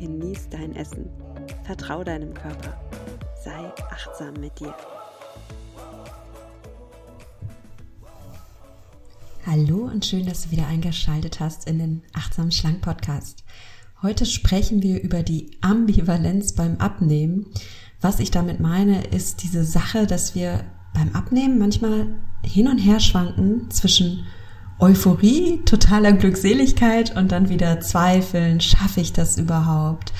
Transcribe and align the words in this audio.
genieß 0.00 0.48
dein 0.48 0.74
Essen, 0.76 1.10
vertrau 1.64 2.02
deinem 2.02 2.32
Körper, 2.32 2.80
sei 3.44 3.70
achtsam 3.90 4.32
mit 4.40 4.58
dir. 4.58 4.74
Hallo 9.46 9.84
und 9.84 10.06
schön, 10.06 10.24
dass 10.24 10.44
du 10.44 10.52
wieder 10.52 10.66
eingeschaltet 10.66 11.38
hast 11.38 11.68
in 11.68 11.78
den 11.78 12.02
Achtsam 12.14 12.50
Schlank 12.50 12.80
Podcast. 12.80 13.44
Heute 14.00 14.24
sprechen 14.24 14.82
wir 14.82 15.02
über 15.02 15.22
die 15.22 15.50
Ambivalenz 15.60 16.54
beim 16.54 16.78
Abnehmen. 16.78 17.46
Was 18.00 18.20
ich 18.20 18.30
damit 18.30 18.58
meine, 18.58 19.04
ist 19.04 19.42
diese 19.42 19.64
Sache, 19.64 20.06
dass 20.06 20.34
wir 20.34 20.64
beim 20.94 21.14
Abnehmen 21.14 21.58
manchmal 21.58 22.06
hin 22.42 22.68
und 22.68 22.78
her 22.78 23.00
schwanken 23.00 23.70
zwischen 23.70 24.24
Euphorie, 24.80 25.60
totaler 25.66 26.12
Glückseligkeit 26.14 27.14
und 27.14 27.32
dann 27.32 27.50
wieder 27.50 27.80
Zweifeln, 27.80 28.60
schaffe 28.60 29.00
ich 29.02 29.12
das 29.12 29.36
überhaupt? 29.36 30.14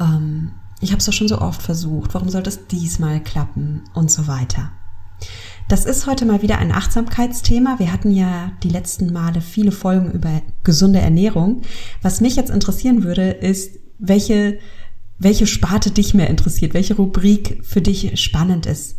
Ähm, 0.00 0.50
ich 0.80 0.90
habe 0.90 0.98
es 0.98 1.06
doch 1.06 1.12
schon 1.12 1.28
so 1.28 1.40
oft 1.40 1.62
versucht, 1.62 2.12
warum 2.14 2.28
sollte 2.28 2.50
es 2.50 2.66
diesmal 2.66 3.22
klappen 3.22 3.82
und 3.94 4.10
so 4.10 4.26
weiter. 4.26 4.72
Das 5.68 5.84
ist 5.84 6.08
heute 6.08 6.24
mal 6.24 6.42
wieder 6.42 6.58
ein 6.58 6.72
Achtsamkeitsthema. 6.72 7.78
Wir 7.78 7.92
hatten 7.92 8.10
ja 8.10 8.50
die 8.64 8.68
letzten 8.68 9.12
Male 9.12 9.40
viele 9.40 9.70
Folgen 9.70 10.10
über 10.10 10.42
gesunde 10.64 10.98
Ernährung. 10.98 11.62
Was 12.02 12.20
mich 12.20 12.34
jetzt 12.34 12.50
interessieren 12.50 13.04
würde, 13.04 13.30
ist, 13.30 13.78
welche, 14.00 14.58
welche 15.18 15.46
Sparte 15.46 15.92
dich 15.92 16.14
mehr 16.14 16.28
interessiert, 16.28 16.74
welche 16.74 16.96
Rubrik 16.96 17.60
für 17.62 17.80
dich 17.80 18.20
spannend 18.20 18.66
ist. 18.66 18.96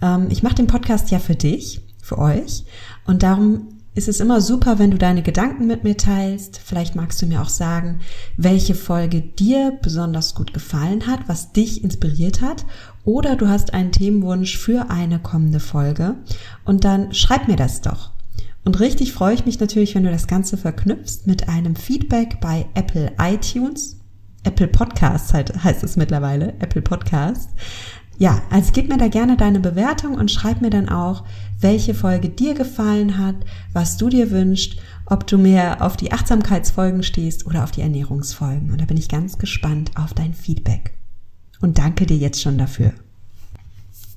Ähm, 0.00 0.28
ich 0.30 0.42
mache 0.42 0.54
den 0.54 0.66
Podcast 0.66 1.10
ja 1.10 1.18
für 1.18 1.34
dich, 1.34 1.82
für 2.02 2.16
euch. 2.16 2.64
Und 3.04 3.22
darum 3.22 3.79
ist 3.94 4.08
es 4.08 4.20
immer 4.20 4.40
super, 4.40 4.78
wenn 4.78 4.90
du 4.90 4.98
deine 4.98 5.22
Gedanken 5.22 5.66
mit 5.66 5.82
mir 5.82 5.96
teilst. 5.96 6.60
Vielleicht 6.64 6.94
magst 6.94 7.20
du 7.20 7.26
mir 7.26 7.42
auch 7.42 7.48
sagen, 7.48 8.00
welche 8.36 8.74
Folge 8.74 9.20
dir 9.20 9.78
besonders 9.82 10.34
gut 10.34 10.54
gefallen 10.54 11.06
hat, 11.06 11.28
was 11.28 11.52
dich 11.52 11.82
inspiriert 11.82 12.40
hat. 12.40 12.64
Oder 13.04 13.34
du 13.34 13.48
hast 13.48 13.74
einen 13.74 13.92
Themenwunsch 13.92 14.56
für 14.56 14.90
eine 14.90 15.18
kommende 15.18 15.60
Folge. 15.60 16.16
Und 16.64 16.84
dann 16.84 17.12
schreib 17.12 17.48
mir 17.48 17.56
das 17.56 17.80
doch. 17.80 18.12
Und 18.64 18.78
richtig 18.78 19.12
freue 19.12 19.34
ich 19.34 19.46
mich 19.46 19.58
natürlich, 19.58 19.94
wenn 19.94 20.04
du 20.04 20.10
das 20.10 20.28
Ganze 20.28 20.56
verknüpfst 20.56 21.26
mit 21.26 21.48
einem 21.48 21.74
Feedback 21.74 22.40
bei 22.40 22.66
Apple 22.74 23.12
iTunes. 23.18 23.96
Apple 24.44 24.68
Podcasts 24.68 25.34
heißt 25.34 25.82
es 25.82 25.96
mittlerweile, 25.96 26.54
Apple 26.60 26.82
Podcasts. 26.82 27.48
Ja, 28.20 28.42
also 28.50 28.72
gib 28.74 28.90
mir 28.90 28.98
da 28.98 29.08
gerne 29.08 29.38
deine 29.38 29.60
Bewertung 29.60 30.14
und 30.14 30.30
schreib 30.30 30.60
mir 30.60 30.68
dann 30.68 30.90
auch, 30.90 31.24
welche 31.58 31.94
Folge 31.94 32.28
dir 32.28 32.52
gefallen 32.52 33.16
hat, 33.16 33.36
was 33.72 33.96
du 33.96 34.10
dir 34.10 34.30
wünschst, 34.30 34.78
ob 35.06 35.26
du 35.26 35.38
mehr 35.38 35.80
auf 35.80 35.96
die 35.96 36.12
Achtsamkeitsfolgen 36.12 37.02
stehst 37.02 37.46
oder 37.46 37.64
auf 37.64 37.70
die 37.70 37.80
Ernährungsfolgen. 37.80 38.72
Und 38.72 38.78
da 38.78 38.84
bin 38.84 38.98
ich 38.98 39.08
ganz 39.08 39.38
gespannt 39.38 39.92
auf 39.94 40.12
dein 40.12 40.34
Feedback. 40.34 40.98
Und 41.62 41.78
danke 41.78 42.04
dir 42.04 42.18
jetzt 42.18 42.42
schon 42.42 42.58
dafür. 42.58 42.92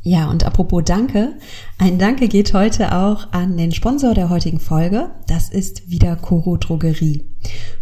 Ja, 0.05 0.29
und 0.29 0.45
apropos 0.45 0.83
Danke, 0.85 1.37
ein 1.77 1.97
Danke 1.97 2.27
geht 2.27 2.53
heute 2.53 2.93
auch 2.93 3.31
an 3.31 3.55
den 3.55 3.71
Sponsor 3.71 4.13
der 4.13 4.29
heutigen 4.29 4.59
Folge. 4.59 5.11
Das 5.27 5.47
ist 5.47 5.89
wieder 5.89 6.17
Coro 6.17 6.57
Drogerie. 6.57 7.23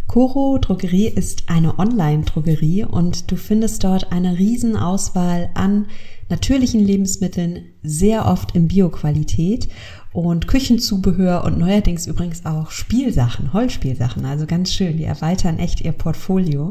Coro 0.06 0.58
Drogerie 0.58 1.08
ist 1.08 1.48
eine 1.48 1.80
Online-Drogerie 1.80 2.84
und 2.84 3.32
du 3.32 3.34
findest 3.34 3.82
dort 3.82 4.12
eine 4.12 4.38
Riesenauswahl 4.38 5.50
an 5.54 5.86
natürlichen 6.28 6.80
Lebensmitteln, 6.80 7.64
sehr 7.82 8.26
oft 8.26 8.54
in 8.54 8.68
Bioqualität 8.68 9.68
und 10.12 10.46
Küchenzubehör 10.46 11.42
und 11.42 11.58
neuerdings 11.58 12.06
übrigens 12.06 12.46
auch 12.46 12.70
Spielsachen, 12.70 13.52
Holzspielsachen. 13.52 14.24
Also 14.26 14.46
ganz 14.46 14.72
schön, 14.72 14.96
die 14.96 15.04
erweitern 15.04 15.58
echt 15.58 15.80
ihr 15.80 15.92
Portfolio. 15.92 16.70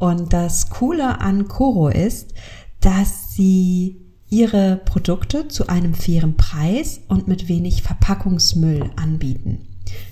Und 0.00 0.32
das 0.32 0.70
Coole 0.70 1.20
an 1.20 1.46
Coro 1.46 1.88
ist, 1.88 2.34
dass 2.80 3.32
sie 3.32 4.05
ihre 4.28 4.80
Produkte 4.84 5.48
zu 5.48 5.68
einem 5.68 5.94
fairen 5.94 6.36
Preis 6.36 7.00
und 7.08 7.28
mit 7.28 7.48
wenig 7.48 7.82
Verpackungsmüll 7.82 8.90
anbieten. 8.96 9.66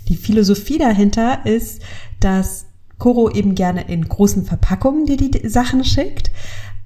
Die 0.09 0.17
Philosophie 0.17 0.79
dahinter 0.79 1.45
ist, 1.47 1.83
dass 2.21 2.67
Coro 2.99 3.31
eben 3.31 3.55
gerne 3.55 3.89
in 3.89 4.09
großen 4.09 4.45
Verpackungen 4.45 5.07
dir 5.07 5.17
die 5.17 5.49
Sachen 5.49 5.85
schickt, 5.85 6.31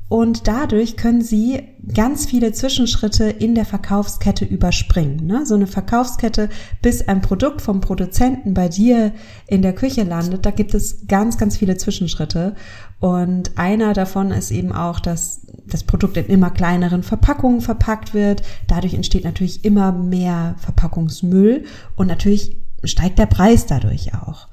und 0.08 0.48
dadurch 0.48 0.96
können 0.96 1.20
Sie 1.20 1.60
ganz 1.92 2.24
viele 2.24 2.52
Zwischenschritte 2.52 3.24
in 3.24 3.54
der 3.54 3.66
Verkaufskette 3.66 4.46
überspringen. 4.46 5.26
Ne? 5.26 5.44
So 5.44 5.54
eine 5.54 5.66
Verkaufskette, 5.66 6.48
bis 6.80 7.06
ein 7.06 7.20
Produkt 7.20 7.60
vom 7.60 7.82
Produzenten 7.82 8.54
bei 8.54 8.68
dir 8.68 9.12
in 9.46 9.60
der 9.60 9.74
Küche 9.74 10.04
landet, 10.04 10.46
da 10.46 10.50
gibt 10.50 10.72
es 10.72 11.06
ganz, 11.08 11.36
ganz 11.36 11.58
viele 11.58 11.76
Zwischenschritte. 11.76 12.54
Und 13.00 13.58
einer 13.58 13.92
davon 13.92 14.30
ist 14.30 14.50
eben 14.50 14.72
auch, 14.72 14.98
dass 14.98 15.46
das 15.66 15.84
Produkt 15.84 16.16
in 16.16 16.26
immer 16.26 16.50
kleineren 16.50 17.02
Verpackungen 17.02 17.60
verpackt 17.60 18.14
wird. 18.14 18.42
Dadurch 18.66 18.94
entsteht 18.94 19.24
natürlich 19.24 19.64
immer 19.64 19.92
mehr 19.92 20.54
Verpackungsmüll 20.58 21.64
und 21.96 22.06
natürlich 22.06 22.56
steigt 22.82 23.18
der 23.18 23.26
Preis 23.26 23.66
dadurch 23.66 24.14
auch. 24.14 24.48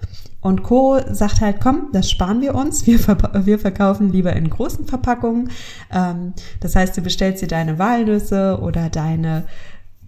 Und 0.46 0.62
Co. 0.62 1.00
sagt 1.10 1.42
halt, 1.42 1.60
komm, 1.60 1.88
das 1.92 2.12
sparen 2.12 2.40
wir 2.40 2.54
uns. 2.54 2.86
Wir, 2.86 3.00
wir 3.00 3.58
verkaufen 3.58 4.12
lieber 4.12 4.36
in 4.36 4.48
großen 4.48 4.86
Verpackungen. 4.86 5.50
Ähm, 5.92 6.34
das 6.60 6.76
heißt, 6.76 6.96
du 6.96 7.02
bestellst 7.02 7.42
dir 7.42 7.48
deine 7.48 7.80
Walnüsse 7.80 8.60
oder 8.62 8.92
deine 8.92 9.46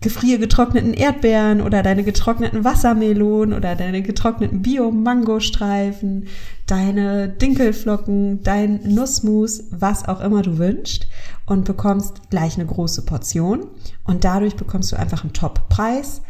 gefriergetrockneten 0.02 0.94
Erdbeeren 0.94 1.59
oder 1.59 1.81
deine 1.81 2.03
getrockneten 2.03 2.64
Wassermelonen 2.64 3.58
oder 3.58 3.75
deine 3.75 4.03
getrockneten 4.03 4.62
Bio-Mangostreifen, 4.62 6.28
deine 6.68 7.30
Dinkelflocken, 7.30 8.44
dein 8.44 8.81
Nussmus, 8.84 9.64
was 9.72 10.08
auch 10.08 10.22
immer 10.22 10.44
du 10.44 10.59
wünschst 10.59 11.08
und 11.48 11.66
bekommst 11.66 12.30
gleich 12.30 12.59
eine 12.59 12.68
große 12.68 13.06
Portion 13.06 13.66
und 14.04 14.24
dadurch 14.24 14.56
bekommst 14.56 14.92
du 14.92 15.00
einfach 15.00 15.24
einen 15.24 15.34
Top-Preis 15.34 16.22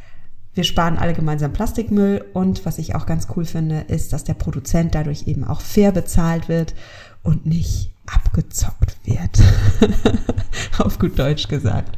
wir 0.58 0.64
sparen 0.64 0.98
alle 0.98 1.14
gemeinsam 1.14 1.54
Plastikmüll 1.54 2.26
und 2.34 2.66
was 2.66 2.80
ich 2.80 2.96
auch 2.96 3.06
ganz 3.06 3.28
cool 3.36 3.46
finde, 3.46 3.82
ist, 3.88 4.12
dass 4.12 4.24
der 4.24 4.34
Produzent 4.34 4.96
dadurch 4.96 5.28
eben 5.28 5.44
auch 5.44 5.62
fair 5.62 5.92
bezahlt 5.92 6.50
wird 6.50 6.74
und 7.24 7.46
nicht 7.46 7.92
abgezockt 8.08 8.98
wird. 9.04 9.40
Auf 10.80 10.98
gut 10.98 11.20
Deutsch 11.20 11.48
gesagt. 11.48 11.98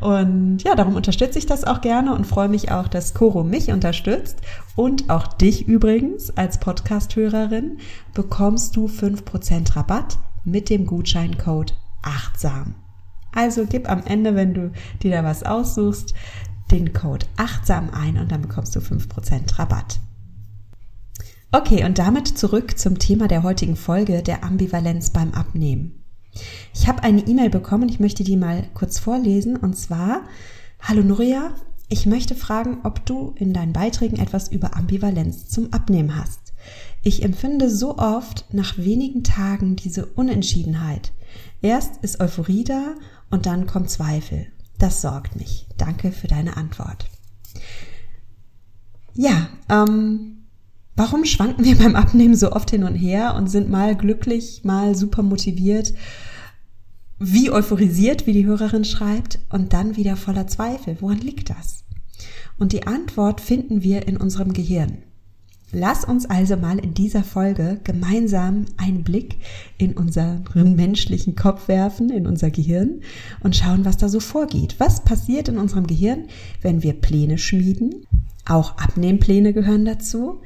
Und 0.00 0.62
ja, 0.62 0.74
darum 0.74 0.96
unterstütze 0.96 1.38
ich 1.38 1.46
das 1.46 1.64
auch 1.64 1.80
gerne 1.80 2.14
und 2.14 2.26
freue 2.26 2.48
mich 2.48 2.70
auch, 2.70 2.88
dass 2.88 3.14
Coro 3.14 3.44
mich 3.44 3.70
unterstützt 3.70 4.38
und 4.74 5.10
auch 5.10 5.26
dich 5.26 5.68
übrigens 5.68 6.36
als 6.36 6.58
Podcast-Hörerin 6.58 7.78
bekommst 8.14 8.76
du 8.76 8.86
5% 8.86 9.76
Rabatt 9.76 10.18
mit 10.44 10.70
dem 10.70 10.86
Gutscheincode 10.86 11.74
achtsam. 12.02 12.74
Also 13.32 13.66
gib 13.66 13.88
am 13.88 14.02
Ende, 14.04 14.34
wenn 14.34 14.54
du 14.54 14.72
dir 15.02 15.12
da 15.12 15.24
was 15.24 15.44
aussuchst, 15.44 16.14
den 16.70 16.92
Code 16.92 17.26
achtsam 17.36 17.90
ein 17.90 18.18
und 18.18 18.30
dann 18.32 18.42
bekommst 18.42 18.74
du 18.76 18.80
5% 18.80 19.58
Rabatt. 19.58 20.00
Okay, 21.52 21.84
und 21.84 21.98
damit 21.98 22.28
zurück 22.28 22.78
zum 22.78 22.98
Thema 22.98 23.26
der 23.26 23.42
heutigen 23.42 23.74
Folge, 23.74 24.22
der 24.22 24.44
Ambivalenz 24.44 25.10
beim 25.10 25.32
Abnehmen. 25.32 26.04
Ich 26.72 26.86
habe 26.86 27.02
eine 27.02 27.26
E-Mail 27.26 27.50
bekommen, 27.50 27.88
ich 27.88 27.98
möchte 27.98 28.22
die 28.22 28.36
mal 28.36 28.68
kurz 28.74 29.00
vorlesen, 29.00 29.56
und 29.56 29.76
zwar, 29.76 30.22
Hallo 30.80 31.02
Nuria, 31.02 31.54
ich 31.88 32.06
möchte 32.06 32.36
fragen, 32.36 32.78
ob 32.84 33.04
du 33.04 33.34
in 33.36 33.52
deinen 33.52 33.72
Beiträgen 33.72 34.18
etwas 34.18 34.46
über 34.46 34.76
Ambivalenz 34.76 35.48
zum 35.48 35.72
Abnehmen 35.72 36.14
hast. 36.14 36.52
Ich 37.02 37.24
empfinde 37.24 37.68
so 37.68 37.98
oft 37.98 38.46
nach 38.52 38.78
wenigen 38.78 39.24
Tagen 39.24 39.74
diese 39.74 40.06
Unentschiedenheit. 40.06 41.12
Erst 41.62 41.96
ist 42.04 42.20
Euphorie 42.20 42.62
da 42.62 42.94
und 43.30 43.46
dann 43.46 43.66
kommt 43.66 43.90
Zweifel. 43.90 44.46
Das 44.80 45.02
sorgt 45.02 45.36
mich. 45.36 45.66
Danke 45.76 46.10
für 46.10 46.26
deine 46.26 46.56
Antwort. 46.56 47.06
Ja, 49.14 49.50
ähm, 49.68 50.46
warum 50.96 51.26
schwanken 51.26 51.64
wir 51.64 51.76
beim 51.78 51.94
Abnehmen 51.94 52.34
so 52.34 52.52
oft 52.52 52.70
hin 52.70 52.84
und 52.84 52.94
her 52.94 53.34
und 53.36 53.48
sind 53.48 53.70
mal 53.70 53.94
glücklich, 53.94 54.64
mal 54.64 54.96
super 54.96 55.22
motiviert, 55.22 55.94
wie 57.18 57.50
euphorisiert, 57.50 58.26
wie 58.26 58.32
die 58.32 58.46
Hörerin 58.46 58.86
schreibt, 58.86 59.38
und 59.50 59.74
dann 59.74 59.96
wieder 59.96 60.16
voller 60.16 60.46
Zweifel? 60.46 60.96
Woran 61.00 61.18
liegt 61.18 61.50
das? 61.50 61.84
Und 62.58 62.72
die 62.72 62.86
Antwort 62.86 63.42
finden 63.42 63.82
wir 63.82 64.08
in 64.08 64.16
unserem 64.16 64.54
Gehirn. 64.54 65.02
Lass 65.72 66.04
uns 66.04 66.28
also 66.28 66.56
mal 66.56 66.78
in 66.80 66.94
dieser 66.94 67.22
Folge 67.22 67.80
gemeinsam 67.84 68.66
einen 68.76 69.04
Blick 69.04 69.36
in 69.78 69.96
unseren 69.96 70.42
menschlichen 70.74 71.36
Kopf 71.36 71.68
werfen, 71.68 72.10
in 72.10 72.26
unser 72.26 72.50
Gehirn 72.50 73.02
und 73.40 73.54
schauen, 73.54 73.84
was 73.84 73.96
da 73.96 74.08
so 74.08 74.18
vorgeht. 74.18 74.74
Was 74.78 75.04
passiert 75.04 75.48
in 75.48 75.58
unserem 75.58 75.86
Gehirn, 75.86 76.24
wenn 76.60 76.82
wir 76.82 76.94
Pläne 76.94 77.38
schmieden? 77.38 78.06
Auch 78.46 78.78
Abnehmpläne 78.78 79.52
gehören 79.52 79.84
dazu. 79.84 80.40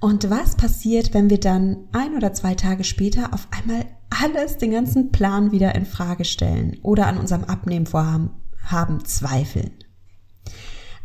Und 0.00 0.30
was 0.30 0.54
passiert, 0.54 1.12
wenn 1.12 1.28
wir 1.28 1.40
dann 1.40 1.88
ein 1.90 2.14
oder 2.14 2.32
zwei 2.32 2.54
Tage 2.54 2.84
später 2.84 3.34
auf 3.34 3.48
einmal 3.50 3.84
alles, 4.10 4.58
den 4.58 4.70
ganzen 4.70 5.10
Plan 5.10 5.50
wieder 5.50 5.74
in 5.74 5.86
Frage 5.86 6.24
stellen 6.24 6.76
oder 6.82 7.08
an 7.08 7.18
unserem 7.18 7.44
Abnehmvorhaben 7.44 8.30
haben 8.62 9.04
zweifeln? 9.04 9.72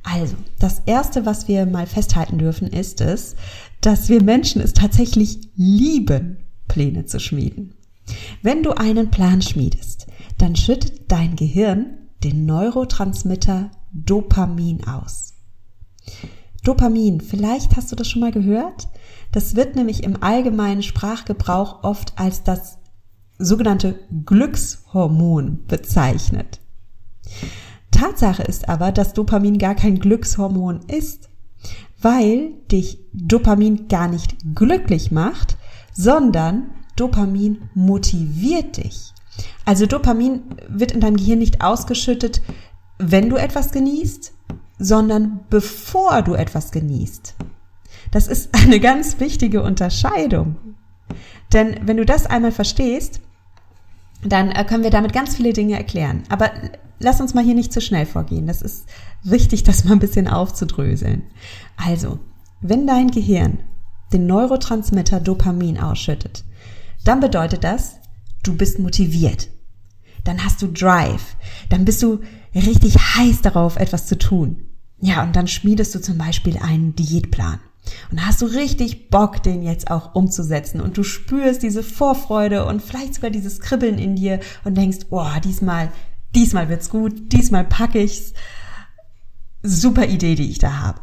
Also, 0.04 0.36
das 0.60 0.82
erste, 0.86 1.26
was 1.26 1.48
wir 1.48 1.66
mal 1.66 1.88
festhalten 1.88 2.38
dürfen, 2.38 2.68
ist 2.68 3.02
es, 3.02 3.36
dass 3.82 4.10
wir 4.10 4.22
Menschen 4.22 4.62
es 4.62 4.74
tatsächlich 4.74 5.50
lieben, 5.56 6.38
Pläne 6.68 7.06
zu 7.06 7.20
schmieden. 7.20 7.76
Wenn 8.42 8.64
du 8.64 8.72
einen 8.72 9.12
Plan 9.12 9.42
schmiedest, 9.42 10.08
dann 10.38 10.56
schüttet 10.56 11.12
dein 11.12 11.36
Gehirn 11.36 11.98
den 12.24 12.46
Neurotransmitter 12.46 13.72
Dopamin 13.94 14.86
aus. 14.88 15.34
Dopamin, 16.64 17.22
vielleicht 17.22 17.76
hast 17.76 17.92
du 17.92 17.96
das 17.96 18.10
schon 18.10 18.22
mal 18.22 18.32
gehört. 18.32 18.88
Das 19.32 19.56
wird 19.56 19.76
nämlich 19.76 20.04
im 20.04 20.22
allgemeinen 20.22 20.84
Sprachgebrauch 20.84 21.84
oft 21.84 22.18
als 22.18 22.44
das 22.44 22.78
sogenannte 23.38 24.00
Glückshormon 24.26 25.66
bezeichnet. 25.68 26.60
Tatsache 27.94 28.44
ist 28.44 28.70
aber, 28.70 28.92
dass 28.92 29.14
Dopamin 29.14 29.58
gar 29.58 29.76
kein 29.76 30.00
Glückshormon 30.00 30.82
ist, 30.88 31.30
weil 32.02 32.52
dich 32.72 33.00
Dopamin 33.14 33.88
gar 33.88 34.08
nicht 34.08 34.36
glücklich 34.56 35.12
macht, 35.12 35.58
sondern 35.94 36.72
Dopamin 36.96 37.70
motiviert 37.74 38.78
dich. 38.78 39.14
Also 39.66 39.86
Dopamin 39.86 40.44
wird 40.68 40.92
in 40.92 41.00
deinem 41.00 41.18
Gehirn 41.18 41.40
nicht 41.40 41.64
ausgeschüttet, 41.64 42.42
wenn 43.00 43.30
du 43.30 43.38
etwas 43.38 43.72
genießt, 43.72 44.34
sondern 44.78 45.40
bevor 45.50 46.22
du 46.22 46.34
etwas 46.34 46.72
genießt. 46.72 47.36
Das 48.12 48.28
ist 48.28 48.50
eine 48.64 48.80
ganz 48.80 49.20
wichtige 49.20 49.64
Unterscheidung. 49.64 50.58
Denn 51.52 51.80
wenn 51.84 51.98
du 51.98 52.06
das 52.06 52.26
einmal 52.26 52.52
verstehst, 52.52 53.22
dann 54.26 54.52
äh, 54.52 54.64
können 54.64 54.84
wir 54.84 54.90
damit 54.90 55.14
ganz 55.14 55.36
viele 55.36 55.54
Dinge 55.54 55.78
erklären. 55.78 56.24
Aber 56.30 56.52
lass 57.00 57.22
uns 57.22 57.34
mal 57.34 57.44
hier 57.44 57.56
nicht 57.56 57.74
zu 57.74 57.82
schnell 57.82 58.06
vorgehen. 58.06 58.48
Das 58.48 58.62
ist 58.62 58.86
wichtig, 59.24 59.64
das 59.64 59.84
mal 59.84 59.94
ein 59.94 60.00
bisschen 60.00 60.28
aufzudröseln. 60.28 61.24
Also, 61.76 62.20
wenn 62.62 62.88
dein 62.88 63.12
Gehirn 63.12 63.60
den 64.12 64.28
Neurotransmitter 64.28 65.20
Dopamin 65.20 65.80
ausschüttet, 65.80 66.44
dann 67.04 67.20
bedeutet 67.20 67.64
das, 67.64 67.96
du 68.44 68.56
bist 68.56 68.80
motiviert. 68.80 69.50
Dann 70.24 70.44
hast 70.46 70.62
du 70.62 70.68
Drive. 70.68 71.36
Dann 71.70 71.84
bist 71.84 72.02
du 72.02 72.22
richtig 72.56 72.96
heiß 72.98 73.42
darauf, 73.42 73.76
etwas 73.76 74.08
zu 74.08 74.18
tun. 74.18 74.66
Ja, 75.00 75.24
und 75.24 75.36
dann 75.36 75.48
schmiedest 75.48 75.94
du 75.96 76.00
zum 76.00 76.18
Beispiel 76.18 76.58
einen 76.58 76.96
Diätplan. 76.96 77.60
Und 78.12 78.26
hast 78.26 78.42
du 78.42 78.46
richtig 78.46 79.10
Bock, 79.10 79.44
den 79.44 79.62
jetzt 79.62 79.92
auch 79.92 80.16
umzusetzen. 80.16 80.82
Und 80.82 80.98
du 80.98 81.04
spürst 81.04 81.64
diese 81.64 81.84
Vorfreude 81.84 82.66
und 82.66 82.82
vielleicht 82.82 83.16
sogar 83.16 83.30
dieses 83.30 83.60
Kribbeln 83.60 83.98
in 83.98 84.16
dir 84.16 84.40
und 84.64 84.78
denkst, 84.78 85.08
oh, 85.10 85.28
diesmal 85.44 85.90
diesmal 86.36 86.70
wird's 86.70 86.90
gut, 86.90 87.32
diesmal 87.32 87.64
packe 87.64 88.00
ich's. 88.00 88.34
Super 89.66 90.08
Idee, 90.08 90.36
die 90.36 90.50
ich 90.50 90.60
da 90.60 90.82
habe. 90.82 91.00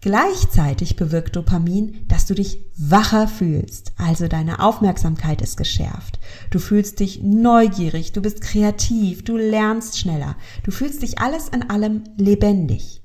Gleichzeitig 0.00 0.96
bewirkt 0.96 1.36
Dopamin, 1.36 2.04
dass 2.08 2.26
du 2.26 2.34
dich 2.34 2.58
wacher 2.76 3.28
fühlst, 3.28 3.92
also 3.96 4.26
deine 4.26 4.58
Aufmerksamkeit 4.58 5.40
ist 5.40 5.56
geschärft. 5.56 6.18
Du 6.50 6.58
fühlst 6.58 6.98
dich 6.98 7.22
neugierig, 7.22 8.10
du 8.10 8.20
bist 8.20 8.40
kreativ, 8.40 9.22
du 9.22 9.36
lernst 9.36 10.00
schneller, 10.00 10.34
du 10.64 10.72
fühlst 10.72 11.02
dich 11.02 11.20
alles 11.20 11.48
in 11.48 11.70
allem 11.70 12.02
lebendig. 12.16 13.04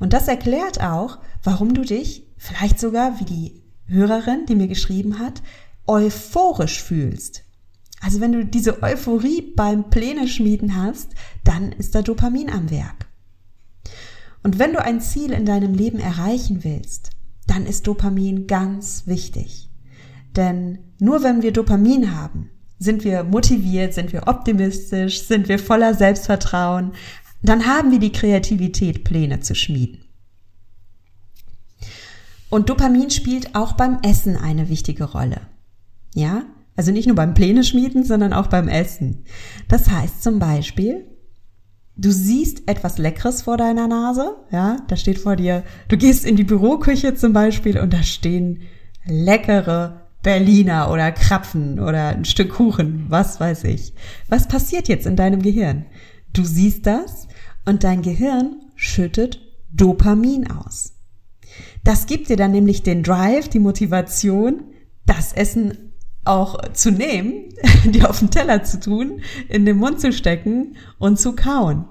Und 0.00 0.12
das 0.12 0.28
erklärt 0.28 0.82
auch, 0.82 1.18
warum 1.42 1.74
du 1.74 1.82
dich, 1.82 2.26
vielleicht 2.36 2.78
sogar 2.78 3.20
wie 3.20 3.24
die 3.24 3.62
Hörerin, 3.86 4.46
die 4.46 4.54
mir 4.54 4.68
geschrieben 4.68 5.18
hat, 5.18 5.42
euphorisch 5.86 6.82
fühlst. 6.82 7.44
Also 8.00 8.20
wenn 8.20 8.32
du 8.32 8.44
diese 8.44 8.82
Euphorie 8.82 9.52
beim 9.54 9.90
Pläne 9.90 10.26
schmieden 10.26 10.76
hast, 10.76 11.10
dann 11.44 11.72
ist 11.72 11.94
da 11.94 12.02
Dopamin 12.02 12.50
am 12.50 12.70
Werk. 12.70 13.06
Und 14.42 14.58
wenn 14.58 14.72
du 14.72 14.82
ein 14.82 15.00
Ziel 15.00 15.30
in 15.30 15.46
deinem 15.46 15.74
Leben 15.74 16.00
erreichen 16.00 16.64
willst, 16.64 17.10
dann 17.46 17.64
ist 17.64 17.86
Dopamin 17.86 18.46
ganz 18.46 19.06
wichtig. 19.06 19.70
Denn 20.34 20.78
nur 20.98 21.22
wenn 21.22 21.42
wir 21.42 21.52
Dopamin 21.52 22.16
haben, 22.16 22.50
sind 22.78 23.04
wir 23.04 23.22
motiviert, 23.22 23.94
sind 23.94 24.12
wir 24.12 24.26
optimistisch, 24.26 25.22
sind 25.22 25.48
wir 25.48 25.58
voller 25.58 25.94
Selbstvertrauen, 25.94 26.92
dann 27.42 27.66
haben 27.66 27.92
wir 27.92 27.98
die 27.98 28.12
Kreativität, 28.12 29.04
Pläne 29.04 29.40
zu 29.40 29.54
schmieden. 29.54 30.01
Und 32.52 32.68
Dopamin 32.68 33.08
spielt 33.08 33.54
auch 33.54 33.72
beim 33.72 34.00
Essen 34.02 34.36
eine 34.36 34.68
wichtige 34.68 35.04
Rolle. 35.04 35.40
Ja, 36.14 36.42
also 36.76 36.92
nicht 36.92 37.06
nur 37.06 37.16
beim 37.16 37.32
Pläne 37.32 37.64
schmieden, 37.64 38.04
sondern 38.04 38.34
auch 38.34 38.48
beim 38.48 38.68
Essen. 38.68 39.24
Das 39.68 39.88
heißt 39.88 40.22
zum 40.22 40.38
Beispiel, 40.38 41.06
du 41.96 42.12
siehst 42.12 42.68
etwas 42.68 42.98
Leckeres 42.98 43.40
vor 43.40 43.56
deiner 43.56 43.88
Nase, 43.88 44.36
ja, 44.50 44.76
da 44.86 44.96
steht 44.96 45.18
vor 45.18 45.36
dir, 45.36 45.64
du 45.88 45.96
gehst 45.96 46.26
in 46.26 46.36
die 46.36 46.44
Büroküche 46.44 47.14
zum 47.14 47.32
Beispiel 47.32 47.78
und 47.78 47.94
da 47.94 48.02
stehen 48.02 48.60
leckere 49.06 50.02
Berliner 50.22 50.90
oder 50.90 51.10
Krapfen 51.10 51.80
oder 51.80 52.08
ein 52.08 52.26
Stück 52.26 52.50
Kuchen, 52.50 53.06
was 53.08 53.40
weiß 53.40 53.64
ich. 53.64 53.94
Was 54.28 54.46
passiert 54.46 54.88
jetzt 54.88 55.06
in 55.06 55.16
deinem 55.16 55.40
Gehirn? 55.40 55.86
Du 56.34 56.44
siehst 56.44 56.84
das 56.84 57.28
und 57.64 57.82
dein 57.82 58.02
Gehirn 58.02 58.56
schüttet 58.76 59.40
Dopamin 59.72 60.50
aus. 60.50 60.92
Das 61.84 62.06
gibt 62.06 62.28
dir 62.28 62.36
dann 62.36 62.52
nämlich 62.52 62.82
den 62.82 63.02
Drive, 63.02 63.48
die 63.48 63.58
Motivation, 63.58 64.64
das 65.06 65.32
Essen 65.32 65.92
auch 66.24 66.72
zu 66.72 66.90
nehmen, 66.90 67.48
die 67.84 68.04
auf 68.04 68.20
den 68.20 68.30
Teller 68.30 68.62
zu 68.62 68.78
tun, 68.80 69.22
in 69.48 69.66
den 69.66 69.76
Mund 69.76 70.00
zu 70.00 70.12
stecken 70.12 70.76
und 70.98 71.18
zu 71.18 71.34
kauen. 71.34 71.86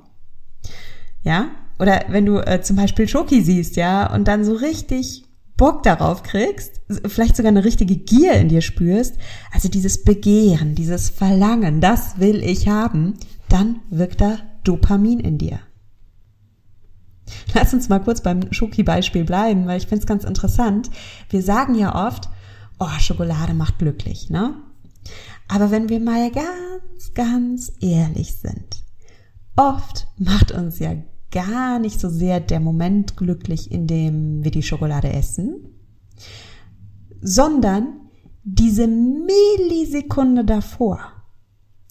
Ja? 1.24 1.50
Oder 1.80 2.06
wenn 2.10 2.26
du 2.26 2.38
äh, 2.38 2.62
zum 2.62 2.76
Beispiel 2.76 3.08
Schoki 3.08 3.42
siehst, 3.42 3.76
ja, 3.76 4.14
und 4.14 4.28
dann 4.28 4.46
so 4.46 4.54
richtig 4.54 5.26
Bock 5.58 5.84
darauf 5.84 6.24
kriegst, 6.24 6.82
vielleicht 7.08 7.36
sogar 7.36 7.50
eine 7.50 7.64
richtige 7.64 7.96
Gier 7.96 8.34
in 8.34 8.50
dir 8.50 8.62
spürst, 8.62 9.18
also 9.52 9.68
dieses 9.68 10.04
Begehren, 10.04 10.76
dieses 10.76 11.10
Verlangen, 11.10 11.82
das 11.82 12.20
will 12.20 12.44
ich 12.44 12.68
haben, 12.68 13.16
dann 13.50 13.80
wirkt 13.90 14.22
da 14.22 14.38
Dopamin 14.64 15.20
in 15.20 15.38
dir. 15.38 15.60
Lass 17.54 17.74
uns 17.74 17.90
mal 17.90 18.00
kurz 18.00 18.22
beim 18.22 18.52
Schoki-Beispiel 18.52 19.24
bleiben, 19.24 19.68
weil 19.68 19.78
ich 19.78 19.88
finde 19.88 20.02
es 20.02 20.08
ganz 20.08 20.24
interessant. 20.24 20.90
Wir 21.30 21.42
sagen 21.42 21.76
ja 21.76 22.08
oft, 22.08 22.30
oh, 22.80 23.00
Schokolade 23.00 23.54
macht 23.54 23.80
glücklich, 23.80 24.30
ne? 24.30 24.56
Aber 25.48 25.72
wenn 25.72 25.90
wir 25.90 26.00
mal 26.00 26.32
ganz, 26.32 27.14
ganz 27.14 27.74
ehrlich 27.82 28.36
sind, 28.36 28.84
oft 29.56 30.08
macht 30.18 30.52
uns 30.52 30.80
ja 30.80 30.96
gar 31.32 31.80
nicht 31.80 32.00
so 32.00 32.10
sehr 32.10 32.40
der 32.40 32.60
Moment 32.60 33.18
glücklich, 33.18 33.72
in 33.72 33.88
dem 33.88 34.44
wir 34.44 34.52
die 34.52 34.64
Schokolade 34.64 35.12
essen, 35.12 35.70
sondern 37.22 38.02
diese 38.44 38.88
Millisekunde 38.88 40.46
davor. 40.46 41.00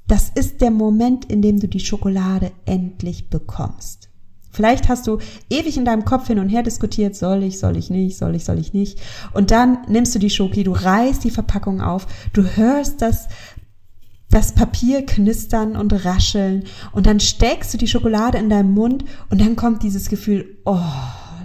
Das 0.06 0.30
ist 0.30 0.60
der 0.60 0.70
Moment, 0.70 1.26
in 1.26 1.40
dem 1.40 1.60
du 1.60 1.68
die 1.68 1.80
Schokolade 1.80 2.50
endlich 2.64 3.30
bekommst. 3.30 4.09
Vielleicht 4.50 4.88
hast 4.88 5.06
du 5.06 5.18
ewig 5.48 5.76
in 5.76 5.84
deinem 5.84 6.04
Kopf 6.04 6.26
hin 6.26 6.38
und 6.38 6.48
her 6.48 6.62
diskutiert, 6.62 7.14
soll 7.14 7.42
ich, 7.44 7.58
soll 7.58 7.76
ich 7.76 7.88
nicht, 7.88 8.18
soll 8.18 8.34
ich, 8.34 8.44
soll 8.44 8.58
ich 8.58 8.72
nicht. 8.72 9.00
Und 9.32 9.50
dann 9.50 9.78
nimmst 9.88 10.14
du 10.14 10.18
die 10.18 10.30
Schoki, 10.30 10.64
du 10.64 10.72
reißt 10.72 11.22
die 11.22 11.30
Verpackung 11.30 11.80
auf, 11.80 12.06
du 12.32 12.42
hörst 12.42 13.00
das, 13.00 13.28
das 14.28 14.52
Papier 14.52 15.06
knistern 15.06 15.76
und 15.76 16.04
rascheln 16.04 16.64
und 16.92 17.06
dann 17.06 17.20
steckst 17.20 17.72
du 17.72 17.78
die 17.78 17.88
Schokolade 17.88 18.38
in 18.38 18.50
deinem 18.50 18.72
Mund 18.72 19.04
und 19.28 19.40
dann 19.40 19.56
kommt 19.56 19.82
dieses 19.82 20.08
Gefühl, 20.08 20.58
oh, 20.64 20.78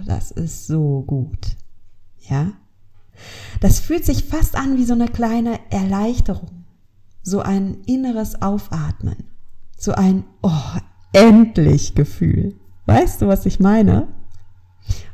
das 0.06 0.30
ist 0.30 0.66
so 0.66 1.02
gut. 1.06 1.56
Ja? 2.28 2.52
Das 3.60 3.80
fühlt 3.80 4.04
sich 4.04 4.24
fast 4.24 4.56
an 4.56 4.76
wie 4.76 4.84
so 4.84 4.94
eine 4.94 5.08
kleine 5.08 5.58
Erleichterung. 5.70 6.64
So 7.22 7.40
ein 7.40 7.78
inneres 7.86 8.40
Aufatmen. 8.42 9.16
So 9.76 9.92
ein, 9.92 10.24
oh, 10.42 10.50
endlich 11.12 11.94
Gefühl. 11.94 12.54
Weißt 12.86 13.22
du, 13.22 13.28
was 13.28 13.46
ich 13.46 13.60
meine? 13.60 14.08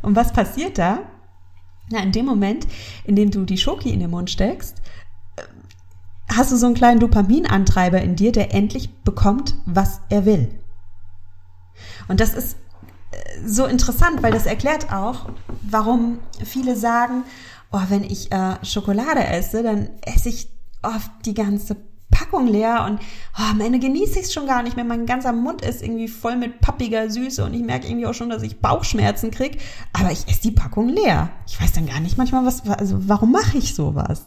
Und 0.02 0.16
was 0.16 0.32
passiert 0.32 0.78
da? 0.78 1.00
Na, 1.90 2.00
in 2.02 2.12
dem 2.12 2.26
Moment, 2.26 2.66
in 3.04 3.16
dem 3.16 3.30
du 3.30 3.44
die 3.44 3.58
Schoki 3.58 3.90
in 3.90 4.00
den 4.00 4.10
Mund 4.10 4.30
steckst, 4.30 4.80
äh, 5.36 5.42
hast 6.28 6.52
du 6.52 6.56
so 6.56 6.66
einen 6.66 6.74
kleinen 6.74 7.00
Dopaminantreiber 7.00 8.00
in 8.00 8.16
dir, 8.16 8.32
der 8.32 8.54
endlich 8.54 9.02
bekommt, 9.02 9.56
was 9.66 10.00
er 10.08 10.24
will. 10.24 10.48
Und 12.08 12.20
das 12.20 12.34
ist 12.34 12.56
so 13.44 13.66
interessant, 13.66 14.22
weil 14.22 14.32
das 14.32 14.46
erklärt 14.46 14.92
auch, 14.92 15.30
warum 15.62 16.18
viele 16.44 16.76
sagen, 16.76 17.24
oh, 17.70 17.80
wenn 17.88 18.04
ich 18.04 18.30
äh, 18.32 18.64
Schokolade 18.64 19.24
esse, 19.24 19.62
dann 19.62 19.90
esse 20.02 20.28
ich 20.28 20.48
oft 20.82 21.10
die 21.24 21.34
ganze 21.34 21.76
Packung 22.32 22.48
leer 22.48 22.86
und 22.88 22.98
oh, 23.38 23.50
am 23.50 23.60
Ende 23.60 23.78
genieße 23.78 24.18
ich 24.18 24.26
es 24.26 24.32
schon 24.32 24.46
gar 24.46 24.62
nicht 24.62 24.76
mehr. 24.76 24.84
Mein 24.84 25.06
ganzer 25.06 25.32
Mund 25.32 25.62
ist 25.62 25.82
irgendwie 25.82 26.08
voll 26.08 26.36
mit 26.36 26.60
pappiger 26.60 27.10
Süße 27.10 27.44
und 27.44 27.54
ich 27.54 27.62
merke 27.62 27.88
irgendwie 27.88 28.06
auch 28.06 28.14
schon, 28.14 28.30
dass 28.30 28.42
ich 28.42 28.60
Bauchschmerzen 28.60 29.30
krieg. 29.30 29.58
Aber 29.92 30.10
ich 30.10 30.26
esse 30.28 30.42
die 30.42 30.50
Packung 30.50 30.88
leer. 30.88 31.30
Ich 31.46 31.60
weiß 31.60 31.72
dann 31.72 31.86
gar 31.86 32.00
nicht 32.00 32.18
manchmal, 32.18 32.44
was, 32.44 32.68
also 32.68 32.96
warum 33.08 33.32
mache 33.32 33.58
ich 33.58 33.74
sowas? 33.74 34.26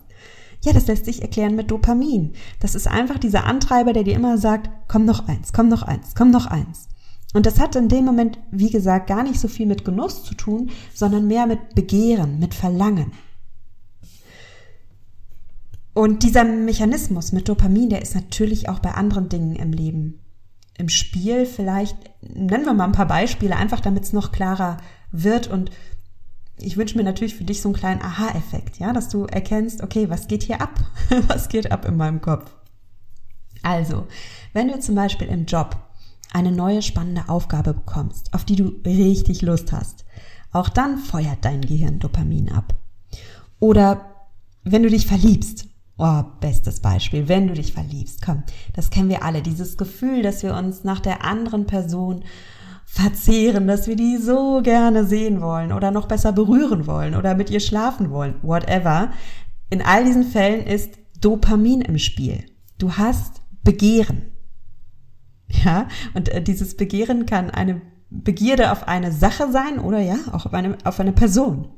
Ja, 0.64 0.74
das 0.74 0.88
lässt 0.88 1.06
sich 1.06 1.22
erklären 1.22 1.56
mit 1.56 1.72
Dopamin. 1.72 2.34
Das 2.60 2.76
ist 2.76 2.88
einfach 2.88 3.20
dieser 3.20 3.46
Antreiber, 3.46 3.94
der 3.94 4.04
dir 4.04 4.16
immer 4.16 4.38
sagt, 4.38 4.70
komm 4.88 5.06
noch 5.06 5.28
eins, 5.28 5.52
komm 5.52 5.70
noch 5.70 5.84
eins, 5.84 6.14
komm 6.16 6.32
noch 6.32 6.48
eins. 6.48 6.88
Und 7.34 7.46
das 7.46 7.60
hat 7.60 7.76
in 7.76 7.90
dem 7.90 8.06
Moment, 8.06 8.40
wie 8.52 8.70
gesagt, 8.70 9.08
gar 9.08 9.24
nicht 9.24 9.40
so 9.40 9.48
viel 9.48 9.66
mit 9.66 9.84
Genuss 9.84 10.24
zu 10.24 10.36
tun, 10.36 10.70
sondern 10.94 11.28
mehr 11.28 11.48
mit 11.48 11.76
Begehren, 11.76 12.40
mit 12.40 12.54
Verlangen. 12.54 13.12
Und 15.96 16.24
dieser 16.24 16.44
Mechanismus 16.44 17.32
mit 17.32 17.48
Dopamin, 17.48 17.90
der 17.90 18.02
ist 18.02 18.16
natürlich 18.16 18.68
auch 18.68 18.80
bei 18.80 18.92
anderen 18.92 19.30
Dingen 19.30 19.56
im 19.56 19.72
Leben. 19.72 20.20
Im 20.78 20.90
Spiel 20.90 21.46
vielleicht, 21.46 21.96
nennen 22.22 22.66
wir 22.66 22.74
mal 22.74 22.84
ein 22.84 22.92
paar 22.92 23.08
Beispiele, 23.08 23.56
einfach 23.56 23.80
damit 23.80 24.04
es 24.04 24.12
noch 24.12 24.34
klarer 24.34 24.76
wird. 25.14 25.48
Und 25.48 25.72
ich 26.58 26.76
wünsche 26.76 26.98
mir 26.98 27.06
natürlich 27.06 27.36
für 27.36 27.46
dich 27.46 27.62
so 27.62 27.70
einen 27.70 27.78
kleinen 27.78 28.02
Aha-Effekt, 28.02 28.78
ja, 28.78 28.92
dass 28.92 29.08
du 29.08 29.24
erkennst, 29.24 29.82
okay, 29.82 30.10
was 30.10 30.28
geht 30.28 30.44
hier 30.44 30.62
ab? 30.62 30.82
was 31.28 31.48
geht 31.48 31.72
ab 31.72 31.86
in 31.86 31.96
meinem 31.96 32.20
Kopf? 32.20 32.52
Also, 33.64 34.06
wenn 34.52 34.68
du 34.68 34.78
zum 34.82 34.96
Beispiel 34.96 35.30
im 35.30 35.46
Job 35.46 35.78
eine 36.34 36.52
neue 36.52 36.82
spannende 36.82 37.30
Aufgabe 37.30 37.74
bekommst, 37.74 38.34
auf 38.34 38.44
die 38.44 38.58
du 38.58 38.82
richtig 38.86 39.42
Lust 39.42 39.72
hast, 39.72 40.04
auch 40.52 40.68
dann 40.68 40.98
feuert 40.98 41.46
dein 41.46 41.62
Gehirn 41.62 42.00
Dopamin 42.00 42.52
ab. 42.52 42.74
Oder 43.62 44.28
wenn 44.66 44.84
du 44.84 44.90
dich 44.90 45.08
verliebst 45.08 45.70
Oh, 45.98 46.24
bestes 46.42 46.82
Beispiel, 46.82 47.30
wenn 47.30 47.48
du 47.48 47.54
dich 47.54 47.72
verliebst. 47.72 48.22
Komm, 48.22 48.44
das 48.74 48.90
kennen 48.90 49.10
wir 49.10 49.24
alle. 49.24 49.42
Dieses 49.42 49.78
Gefühl, 49.78 50.22
dass 50.24 50.44
wir 50.44 50.54
uns 50.54 50.84
nach 50.84 51.00
der 51.00 51.24
anderen 51.24 51.68
Person 51.68 52.26
verzehren, 52.86 53.68
dass 53.68 53.88
wir 53.88 53.96
die 53.96 54.18
so 54.18 54.62
gerne 54.62 55.06
sehen 55.06 55.42
wollen 55.42 55.72
oder 55.72 55.92
noch 55.92 56.08
besser 56.08 56.32
berühren 56.32 56.86
wollen 56.86 57.16
oder 57.16 57.36
mit 57.36 57.50
ihr 57.50 57.60
schlafen 57.60 58.12
wollen, 58.12 58.36
whatever. 58.42 59.12
In 59.70 59.82
all 59.82 60.06
diesen 60.06 60.24
Fällen 60.24 60.66
ist 60.66 60.98
Dopamin 61.20 61.82
im 61.82 61.98
Spiel. 61.98 62.46
Du 62.78 62.94
hast 62.94 63.42
Begehren. 63.64 64.32
Ja, 65.48 65.88
und 66.14 66.30
äh, 66.30 66.42
dieses 66.42 66.76
Begehren 66.76 67.26
kann 67.26 67.50
eine 67.50 67.82
Begierde 68.10 68.72
auf 68.72 68.88
eine 68.88 69.12
Sache 69.12 69.52
sein 69.52 69.80
oder 69.80 70.00
ja, 70.00 70.18
auch 70.32 70.46
auf 70.46 70.54
eine, 70.54 70.78
auf 70.84 71.00
eine 71.00 71.14
Person. 71.14 71.70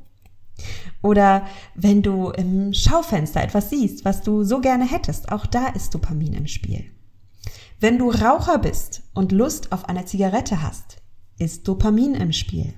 Oder 1.02 1.46
wenn 1.74 2.02
du 2.02 2.30
im 2.30 2.74
Schaufenster 2.74 3.42
etwas 3.42 3.70
siehst, 3.70 4.04
was 4.04 4.22
du 4.22 4.42
so 4.42 4.60
gerne 4.60 4.84
hättest, 4.84 5.30
auch 5.30 5.46
da 5.46 5.68
ist 5.68 5.94
Dopamin 5.94 6.34
im 6.34 6.46
Spiel. 6.46 6.84
Wenn 7.80 7.98
du 7.98 8.10
Raucher 8.10 8.58
bist 8.58 9.02
und 9.14 9.30
Lust 9.30 9.70
auf 9.70 9.88
eine 9.88 10.04
Zigarette 10.04 10.62
hast, 10.62 10.96
ist 11.38 11.68
Dopamin 11.68 12.14
im 12.14 12.32
Spiel. 12.32 12.74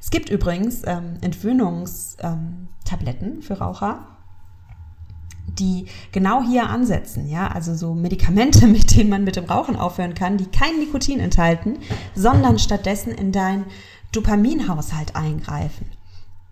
Es 0.00 0.10
gibt 0.10 0.30
übrigens 0.30 0.82
ähm, 0.86 1.18
Entwöhnungstabletten 1.20 3.34
ähm, 3.34 3.42
für 3.42 3.58
Raucher, 3.58 4.06
die 5.58 5.86
genau 6.12 6.42
hier 6.42 6.68
ansetzen, 6.68 7.28
ja, 7.28 7.48
also 7.48 7.74
so 7.74 7.94
Medikamente, 7.94 8.66
mit 8.68 8.96
denen 8.96 9.10
man 9.10 9.24
mit 9.24 9.34
dem 9.36 9.46
Rauchen 9.46 9.76
aufhören 9.76 10.14
kann, 10.14 10.38
die 10.38 10.46
kein 10.46 10.78
Nikotin 10.78 11.20
enthalten, 11.20 11.78
sondern 12.14 12.58
stattdessen 12.58 13.12
in 13.12 13.32
deinen 13.32 13.66
Dopaminhaushalt 14.12 15.16
eingreifen. 15.16 15.90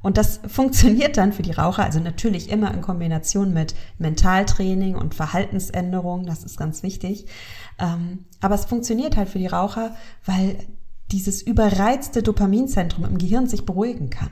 Und 0.04 0.18
das 0.18 0.38
funktioniert 0.46 1.16
dann 1.16 1.32
für 1.32 1.40
die 1.40 1.52
Raucher, 1.52 1.82
also 1.82 1.98
natürlich 1.98 2.50
immer 2.50 2.74
in 2.74 2.82
Kombination 2.82 3.54
mit 3.54 3.74
Mentaltraining 3.96 4.96
und 4.96 5.14
Verhaltensänderung, 5.14 6.26
das 6.26 6.44
ist 6.44 6.58
ganz 6.58 6.82
wichtig. 6.82 7.24
Ähm, 7.78 8.26
aber 8.42 8.54
es 8.54 8.66
funktioniert 8.66 9.16
halt 9.16 9.30
für 9.30 9.38
die 9.38 9.46
Raucher, 9.46 9.96
weil 10.26 10.58
dieses 11.10 11.40
überreizte 11.40 12.22
Dopaminzentrum 12.22 13.06
im 13.06 13.16
Gehirn 13.16 13.46
sich 13.46 13.64
beruhigen 13.64 14.10
kann. 14.10 14.30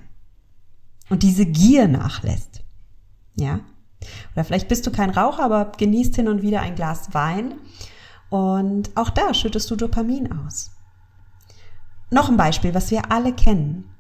Und 1.09 1.23
diese 1.23 1.47
Gier 1.47 1.89
nachlässt. 1.89 2.63
Ja? 3.37 3.61
Oder 4.35 4.45
vielleicht 4.45 4.69
bist 4.69 4.87
du 4.87 4.93
kein 4.93 5.09
Raucher, 5.09 5.43
aber 5.43 5.73
genießt 5.79 6.15
hin 6.15 6.29
und 6.29 6.43
wieder 6.43 6.61
ein 6.61 6.75
Glas 6.75 7.15
Wein. 7.15 7.55
Und 8.29 8.91
auch 8.95 9.09
da 9.09 9.33
schüttest 9.33 9.71
du 9.71 9.77
Dopamin 9.77 10.33
aus. 10.33 10.73
Noch 12.11 12.29
ein 12.29 12.37
Beispiel, 12.37 12.75
was 12.75 12.91
wir 12.91 13.11
alle 13.11 13.33
kennen 13.33 13.92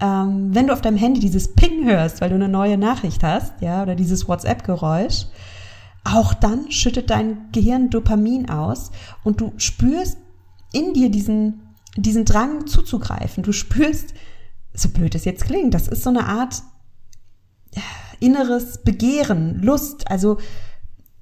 ähm, 0.00 0.54
wenn 0.54 0.66
du 0.66 0.72
auf 0.72 0.80
deinem 0.80 0.96
Handy 0.96 1.20
dieses 1.20 1.54
Ping 1.54 1.84
hörst, 1.84 2.20
weil 2.20 2.30
du 2.30 2.34
eine 2.34 2.48
neue 2.48 2.78
Nachricht 2.78 3.22
hast, 3.22 3.60
ja, 3.60 3.82
oder 3.82 3.94
dieses 3.94 4.28
WhatsApp-Geräusch, 4.28 5.26
auch 6.04 6.32
dann 6.34 6.70
schüttet 6.70 7.10
dein 7.10 7.50
Gehirn 7.52 7.90
Dopamin 7.90 8.48
aus 8.48 8.90
und 9.22 9.40
du 9.40 9.52
spürst 9.58 10.16
in 10.72 10.94
dir 10.94 11.10
diesen, 11.10 11.62
diesen 11.96 12.24
Drang 12.24 12.66
zuzugreifen. 12.66 13.42
Du 13.42 13.52
spürst, 13.52 14.14
so 14.72 14.88
blöd 14.88 15.14
es 15.14 15.24
jetzt 15.24 15.44
klingt, 15.44 15.74
das 15.74 15.88
ist 15.88 16.02
so 16.02 16.10
eine 16.10 16.26
Art 16.26 16.62
inneres 18.20 18.78
Begehren, 18.78 19.62
Lust, 19.62 20.10
also 20.10 20.38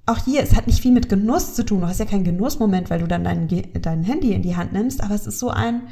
auch 0.06 0.18
hier, 0.24 0.42
es 0.42 0.54
hat 0.56 0.66
nicht 0.66 0.80
viel 0.80 0.92
mit 0.92 1.08
Genuss 1.08 1.54
zu 1.54 1.64
tun. 1.64 1.82
Du 1.82 1.86
hast 1.86 2.00
ja 2.00 2.06
keinen 2.06 2.24
Genussmoment, 2.24 2.88
weil 2.88 3.00
du 3.00 3.06
dann 3.06 3.24
dein, 3.24 3.46
dein 3.82 4.04
Handy 4.04 4.32
in 4.32 4.42
die 4.42 4.56
Hand 4.56 4.72
nimmst, 4.72 5.02
aber 5.02 5.14
es 5.14 5.26
ist 5.26 5.38
so 5.38 5.50
ein, 5.50 5.82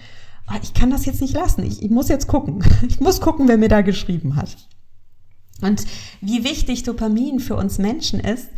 ich 0.63 0.75
kann 0.75 0.91
das 0.91 1.07
jetzt 1.07 1.21
nicht 1.21 1.35
lassen. 1.35 1.65
Ich, 1.65 1.83
ich 1.83 1.91
muss 1.91 2.09
jetzt 2.09 2.29
gucken. 2.29 2.65
Ich 2.89 3.01
muss 3.01 3.21
gucken, 3.21 3.49
wer 3.49 3.59
mir 3.59 3.69
da 3.69 3.83
geschrieben 3.83 4.37
hat. 4.37 4.57
Und 5.63 5.87
wie 6.21 6.45
wichtig 6.45 6.83
Dopamin 6.83 7.41
für 7.41 7.57
uns 7.57 7.79
Menschen 7.79 8.21
ist, 8.21 8.49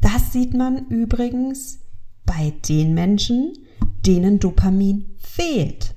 das 0.00 0.32
sieht 0.32 0.54
man 0.54 0.86
übrigens 0.88 1.80
bei 2.26 2.52
den 2.68 2.94
Menschen, 2.94 3.52
denen 4.06 4.38
Dopamin 4.38 5.16
fehlt. 5.18 5.94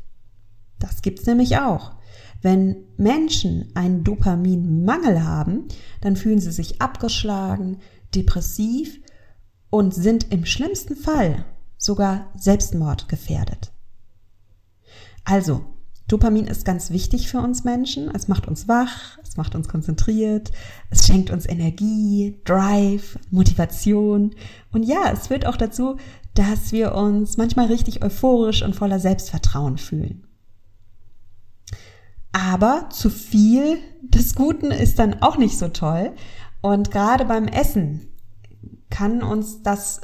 Das 0.79 1.01
gibt's 1.01 1.25
nämlich 1.25 1.57
auch. 1.57 1.93
Wenn 2.41 2.85
Menschen 2.97 3.71
einen 3.73 4.03
Dopaminmangel 4.03 5.23
haben, 5.23 5.67
dann 6.01 6.15
fühlen 6.15 6.39
sie 6.39 6.51
sich 6.51 6.81
abgeschlagen, 6.81 7.79
depressiv 8.15 8.99
und 9.69 9.93
sind 9.93 10.31
im 10.31 10.45
schlimmsten 10.45 10.95
Fall 10.95 11.45
sogar 11.77 12.31
selbstmordgefährdet. 12.37 13.71
Also, 15.27 15.65
Dopamin 16.07 16.47
ist 16.47 16.63
ganz 16.63 16.89
wichtig 16.89 17.29
für 17.29 17.39
uns 17.39 17.65
Menschen. 17.65 18.09
Es 18.15 18.29
macht 18.29 18.47
uns 18.47 18.69
wach, 18.69 19.17
es 19.21 19.35
macht 19.35 19.55
uns 19.55 19.67
konzentriert, 19.67 20.53
es 20.89 21.05
schenkt 21.05 21.31
uns 21.31 21.45
Energie, 21.45 22.39
Drive, 22.45 23.19
Motivation. 23.29 24.33
Und 24.71 24.83
ja, 24.83 25.11
es 25.11 25.27
führt 25.27 25.45
auch 25.45 25.57
dazu, 25.57 25.97
dass 26.33 26.71
wir 26.71 26.95
uns 26.95 27.35
manchmal 27.35 27.65
richtig 27.65 28.01
euphorisch 28.01 28.63
und 28.63 28.73
voller 28.73 29.01
Selbstvertrauen 29.01 29.77
fühlen. 29.77 30.25
Aber 32.31 32.87
zu 32.89 33.09
viel 33.09 33.79
des 34.01 34.33
Guten 34.33 34.71
ist 34.71 34.97
dann 34.97 35.21
auch 35.21 35.37
nicht 35.37 35.57
so 35.57 35.67
toll. 35.67 36.13
Und 36.61 36.89
gerade 36.89 37.25
beim 37.25 37.49
Essen 37.49 38.07
kann 38.89 39.21
uns 39.23 39.61
das, 39.61 39.99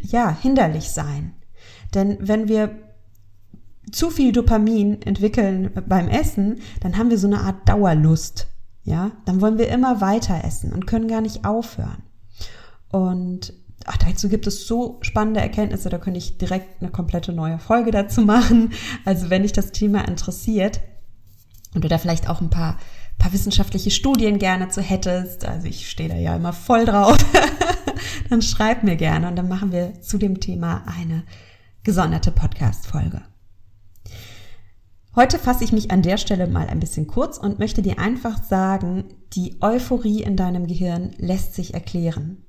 ja, 0.00 0.34
hinderlich 0.34 0.88
sein. 0.88 1.34
Denn 1.92 2.16
wenn 2.20 2.48
wir 2.48 2.89
zu 3.92 4.10
viel 4.10 4.32
Dopamin 4.32 5.02
entwickeln 5.02 5.70
beim 5.86 6.08
Essen, 6.08 6.60
dann 6.80 6.96
haben 6.96 7.10
wir 7.10 7.18
so 7.18 7.26
eine 7.26 7.40
Art 7.40 7.68
Dauerlust. 7.68 8.48
Ja, 8.82 9.12
dann 9.26 9.40
wollen 9.40 9.58
wir 9.58 9.68
immer 9.68 10.00
weiter 10.00 10.42
essen 10.44 10.72
und 10.72 10.86
können 10.86 11.08
gar 11.08 11.20
nicht 11.20 11.44
aufhören. 11.44 12.02
Und 12.90 13.52
ach, 13.86 13.98
dazu 13.98 14.28
gibt 14.28 14.46
es 14.46 14.66
so 14.66 14.98
spannende 15.02 15.40
Erkenntnisse, 15.40 15.88
da 15.88 15.98
könnte 15.98 16.18
ich 16.18 16.38
direkt 16.38 16.82
eine 16.82 16.90
komplette 16.90 17.32
neue 17.32 17.58
Folge 17.58 17.90
dazu 17.90 18.22
machen. 18.22 18.72
Also 19.04 19.30
wenn 19.30 19.42
dich 19.42 19.52
das 19.52 19.72
Thema 19.72 20.06
interessiert 20.06 20.80
und 21.74 21.84
du 21.84 21.88
da 21.88 21.98
vielleicht 21.98 22.28
auch 22.28 22.40
ein 22.40 22.50
paar, 22.50 22.78
paar 23.18 23.32
wissenschaftliche 23.32 23.90
Studien 23.90 24.38
gerne 24.38 24.68
zu 24.68 24.80
hättest, 24.80 25.44
also 25.44 25.66
ich 25.66 25.90
stehe 25.90 26.08
da 26.08 26.16
ja 26.16 26.34
immer 26.34 26.52
voll 26.52 26.84
drauf, 26.84 27.18
dann 28.30 28.42
schreib 28.42 28.82
mir 28.82 28.96
gerne 28.96 29.28
und 29.28 29.36
dann 29.36 29.48
machen 29.48 29.72
wir 29.72 30.00
zu 30.00 30.18
dem 30.18 30.40
Thema 30.40 30.84
eine 30.86 31.24
gesonderte 31.84 32.30
Podcast-Folge. 32.32 33.22
Heute 35.16 35.40
fasse 35.40 35.64
ich 35.64 35.72
mich 35.72 35.90
an 35.90 36.02
der 36.02 36.18
Stelle 36.18 36.46
mal 36.46 36.68
ein 36.68 36.78
bisschen 36.78 37.08
kurz 37.08 37.36
und 37.36 37.58
möchte 37.58 37.82
dir 37.82 37.98
einfach 37.98 38.44
sagen, 38.44 39.04
die 39.32 39.56
Euphorie 39.60 40.22
in 40.22 40.36
deinem 40.36 40.68
Gehirn 40.68 41.10
lässt 41.18 41.54
sich 41.54 41.74
erklären. 41.74 42.44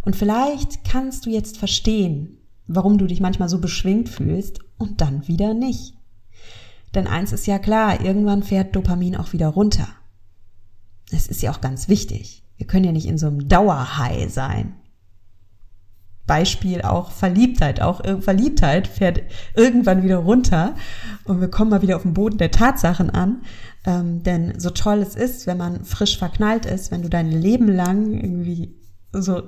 Und 0.00 0.16
vielleicht 0.16 0.84
kannst 0.84 1.26
du 1.26 1.30
jetzt 1.30 1.58
verstehen, 1.58 2.38
warum 2.66 2.96
du 2.96 3.06
dich 3.06 3.20
manchmal 3.20 3.50
so 3.50 3.60
beschwingt 3.60 4.08
fühlst 4.08 4.60
und 4.78 5.02
dann 5.02 5.28
wieder 5.28 5.52
nicht. 5.52 5.94
Denn 6.94 7.06
eins 7.06 7.32
ist 7.32 7.46
ja 7.46 7.58
klar, 7.58 8.02
irgendwann 8.02 8.42
fährt 8.42 8.74
Dopamin 8.74 9.16
auch 9.16 9.34
wieder 9.34 9.48
runter. 9.48 9.88
Es 11.10 11.26
ist 11.26 11.42
ja 11.42 11.52
auch 11.52 11.60
ganz 11.60 11.88
wichtig. 11.88 12.44
Wir 12.56 12.66
können 12.66 12.86
ja 12.86 12.92
nicht 12.92 13.06
in 13.06 13.18
so 13.18 13.26
einem 13.26 13.46
Dauerhigh 13.46 14.28
sein. 14.30 14.74
Beispiel 16.26 16.82
auch 16.82 17.10
Verliebtheit. 17.10 17.80
Auch 17.80 18.02
Verliebtheit 18.20 18.88
fährt 18.88 19.22
irgendwann 19.54 20.02
wieder 20.02 20.18
runter 20.18 20.74
und 21.24 21.40
wir 21.40 21.48
kommen 21.48 21.70
mal 21.70 21.82
wieder 21.82 21.96
auf 21.96 22.02
den 22.02 22.14
Boden 22.14 22.38
der 22.38 22.50
Tatsachen 22.50 23.10
an. 23.10 23.42
Ähm, 23.84 24.22
denn 24.22 24.58
so 24.58 24.70
toll 24.70 24.98
es 24.98 25.14
ist, 25.14 25.46
wenn 25.46 25.56
man 25.56 25.84
frisch 25.84 26.18
verknallt 26.18 26.66
ist, 26.66 26.90
wenn 26.90 27.02
du 27.02 27.08
dein 27.08 27.30
Leben 27.30 27.68
lang 27.68 28.12
irgendwie 28.12 28.74
so 29.12 29.42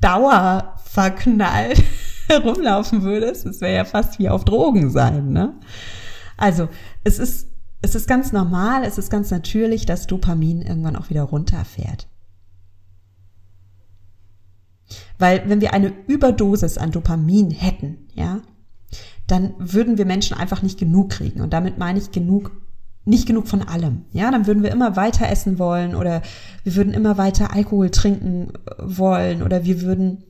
dauerverknallt 0.00 1.82
herumlaufen 2.28 3.02
würdest, 3.02 3.46
es 3.46 3.60
wäre 3.60 3.74
ja 3.74 3.84
fast 3.84 4.18
wie 4.18 4.28
auf 4.28 4.44
Drogen 4.44 4.90
sein, 4.90 5.32
ne? 5.32 5.58
Also, 6.36 6.68
es 7.04 7.18
ist, 7.18 7.48
es 7.82 7.94
ist 7.94 8.06
ganz 8.08 8.32
normal, 8.32 8.84
es 8.84 8.96
ist 8.96 9.10
ganz 9.10 9.30
natürlich, 9.30 9.84
dass 9.84 10.06
Dopamin 10.06 10.62
irgendwann 10.62 10.96
auch 10.96 11.10
wieder 11.10 11.22
runterfährt. 11.22 12.09
Weil 15.20 15.42
wenn 15.46 15.60
wir 15.60 15.74
eine 15.74 15.92
Überdosis 16.06 16.78
an 16.78 16.92
Dopamin 16.92 17.50
hätten, 17.50 18.08
ja, 18.14 18.40
dann 19.26 19.54
würden 19.58 19.98
wir 19.98 20.06
Menschen 20.06 20.36
einfach 20.36 20.62
nicht 20.62 20.78
genug 20.78 21.10
kriegen. 21.10 21.42
Und 21.42 21.52
damit 21.52 21.78
meine 21.78 21.98
ich 21.98 22.10
genug, 22.10 22.52
nicht 23.04 23.26
genug 23.26 23.46
von 23.46 23.62
allem. 23.62 24.06
Ja, 24.12 24.30
dann 24.30 24.46
würden 24.46 24.62
wir 24.62 24.72
immer 24.72 24.96
weiter 24.96 25.28
essen 25.28 25.58
wollen 25.58 25.94
oder 25.94 26.22
wir 26.64 26.74
würden 26.74 26.94
immer 26.94 27.18
weiter 27.18 27.52
Alkohol 27.52 27.90
trinken 27.90 28.52
wollen 28.78 29.42
oder 29.42 29.64
wir 29.64 29.82
würden, 29.82 30.24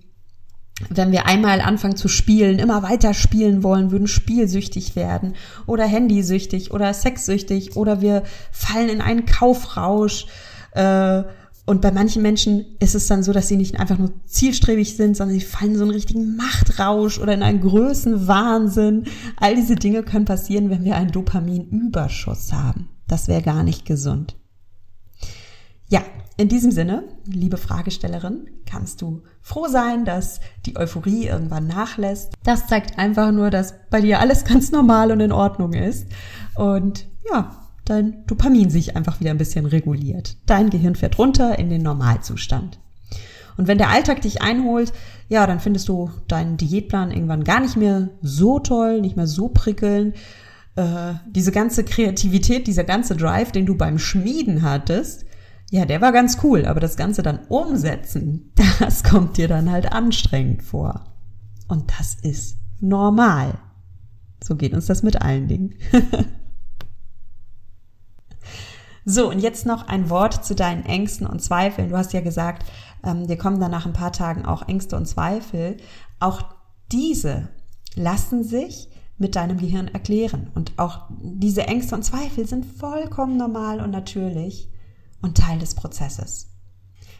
wenn 0.89 1.13
wir 1.13 1.27
einmal 1.27 1.61
anfangen 1.61 1.97
zu 1.97 2.09
spielen, 2.09 2.59
immer 2.59 2.83
weiter 2.83 3.15
spielen 3.15 3.63
wollen, 3.63 3.93
würden 3.93 4.09
spielsüchtig 4.09 4.97
werden 4.97 5.35
oder 5.67 5.87
handysüchtig 5.87 6.73
oder 6.73 6.93
sexsüchtig 6.93 7.77
oder 7.77 8.01
wir 8.01 8.25
fallen 8.51 8.89
in 8.89 9.01
einen 9.01 9.25
Kaufrausch, 9.25 10.27
äh, 10.73 11.23
und 11.67 11.81
bei 11.83 11.93
manchen 11.93 12.23
Menschen 12.23 12.65
ist 12.81 12.95
es 12.95 13.07
dann 13.07 13.23
so, 13.23 13.33
dass 13.33 13.49
sie 13.49 13.57
nicht 13.57 13.79
einfach 13.79 13.99
nur 13.99 14.13
zielstrebig 14.27 14.97
sind, 14.97 15.17
sondern 15.17 15.39
sie 15.39 15.45
fallen 15.45 15.73
in 15.73 15.79
so 15.79 15.85
einen 15.85 15.93
richtigen 15.93 16.37
Machtrausch 16.37 17.19
oder 17.19 17.35
in 17.35 17.43
einen 17.43 17.61
Größenwahnsinn. 17.61 19.05
All 19.37 19.55
diese 19.55 19.77
Dinge 19.77 20.03
können 20.03 20.25
passieren, 20.25 20.71
wenn 20.71 20.85
wir 20.85 20.97
einen 20.97 21.13
Dopaminüberschuss 21.13 22.53
haben. 22.53 22.89
Das 23.07 23.29
wäre 23.29 23.43
gar 23.43 23.63
nicht 23.63 23.85
gesund. 23.85 24.37
Ja, 25.89 26.03
in 26.37 26.49
diesem 26.49 26.71
Sinne, 26.71 27.05
liebe 27.27 27.57
Fragestellerin, 27.57 28.47
kannst 28.65 29.03
du 29.03 29.23
froh 29.43 29.67
sein, 29.69 30.05
dass 30.05 30.41
die 30.65 30.77
Euphorie 30.77 31.27
irgendwann 31.27 31.67
nachlässt. 31.67 32.33
Das 32.45 32.67
zeigt 32.67 32.99
einfach 32.99 33.31
nur, 33.33 33.51
dass 33.51 33.75
bei 33.91 34.01
dir 34.01 34.21
alles 34.21 34.45
ganz 34.45 34.73
normal 34.73 35.13
und 35.13 35.21
in 35.21 35.33
Ordnung 35.33 35.75
ist. 35.75 36.07
Und 36.55 37.07
ja, 37.31 37.70
dein 37.85 38.27
Dopamin 38.27 38.71
sich 38.71 38.97
einfach 38.97 39.21
wieder 39.21 39.31
ein 39.31 39.39
bisschen 39.39 39.67
reguliert. 39.67 40.37
Dein 40.47 40.71
Gehirn 40.71 40.95
fährt 40.95 41.19
runter 41.19 41.59
in 41.59 41.71
den 41.71 41.83
Normalzustand. 41.83 42.79
Und 43.57 43.67
wenn 43.67 43.79
der 43.79 43.91
Alltag 43.91 44.23
dich 44.23 44.43
einholt, 44.43 44.93
ja, 45.29 45.47
dann 45.47 45.61
findest 45.61 45.89
du 45.89 46.11
deinen 46.29 46.57
Diätplan 46.57 47.11
irgendwann 47.11 47.45
gar 47.45 47.61
nicht 47.61 47.77
mehr 47.77 48.09
so 48.23 48.59
toll, 48.59 49.01
nicht 49.01 49.17
mehr 49.17 49.27
so 49.27 49.49
prickelnd. 49.49 50.17
Äh, 50.77 51.15
diese 51.27 51.53
ganze 51.53 51.85
Kreativität, 51.85 52.67
dieser 52.67 52.85
ganze 52.85 53.17
Drive, 53.17 53.53
den 53.53 53.67
du 53.67 53.77
beim 53.77 53.99
Schmieden 53.99 54.63
hattest, 54.63 55.27
ja, 55.71 55.85
der 55.85 56.01
war 56.01 56.11
ganz 56.11 56.39
cool, 56.43 56.65
aber 56.65 56.81
das 56.81 56.97
Ganze 56.97 57.23
dann 57.23 57.41
umsetzen, 57.49 58.53
das 58.79 59.05
kommt 59.05 59.37
dir 59.37 59.47
dann 59.47 59.71
halt 59.71 59.93
anstrengend 59.93 60.63
vor. 60.63 61.05
Und 61.69 61.93
das 61.99 62.15
ist 62.15 62.57
normal. 62.81 63.59
So 64.43 64.57
geht 64.57 64.73
uns 64.73 64.87
das 64.87 65.03
mit 65.03 65.21
allen 65.21 65.49
Dingen. 65.49 65.75
So, 69.05 69.29
und 69.31 69.41
jetzt 69.41 69.67
noch 69.67 69.89
ein 69.89 70.11
Wort 70.11 70.45
zu 70.45 70.55
deinen 70.55 70.85
Ängsten 70.85 71.27
und 71.27 71.43
Zweifeln. 71.43 71.89
Du 71.89 71.97
hast 71.97 72.13
ja 72.13 72.21
gesagt, 72.21 72.71
ähm, 73.05 73.27
dir 73.27 73.39
kommen 73.39 73.61
dann 73.61 73.71
nach 73.71 73.87
ein 73.87 73.93
paar 73.93 74.13
Tagen 74.13 74.45
auch 74.45 74.69
Ängste 74.69 74.97
und 74.97 75.07
Zweifel. 75.07 75.79
Auch 76.19 76.43
diese 76.93 77.49
lassen 77.95 78.45
sich 78.45 78.89
mit 79.17 79.37
deinem 79.37 79.59
Gehirn 79.59 79.89
erklären. 79.89 80.51
Und 80.55 80.79
auch 80.79 81.09
diese 81.11 81.67
Ängste 81.67 81.95
und 81.95 82.03
Zweifel 82.03 82.47
sind 82.47 82.65
vollkommen 82.65 83.37
normal 83.37 83.81
und 83.81 83.91
natürlich 83.91 84.71
und 85.23 85.37
Teil 85.37 85.59
des 85.59 85.75
Prozesses. 85.75 86.49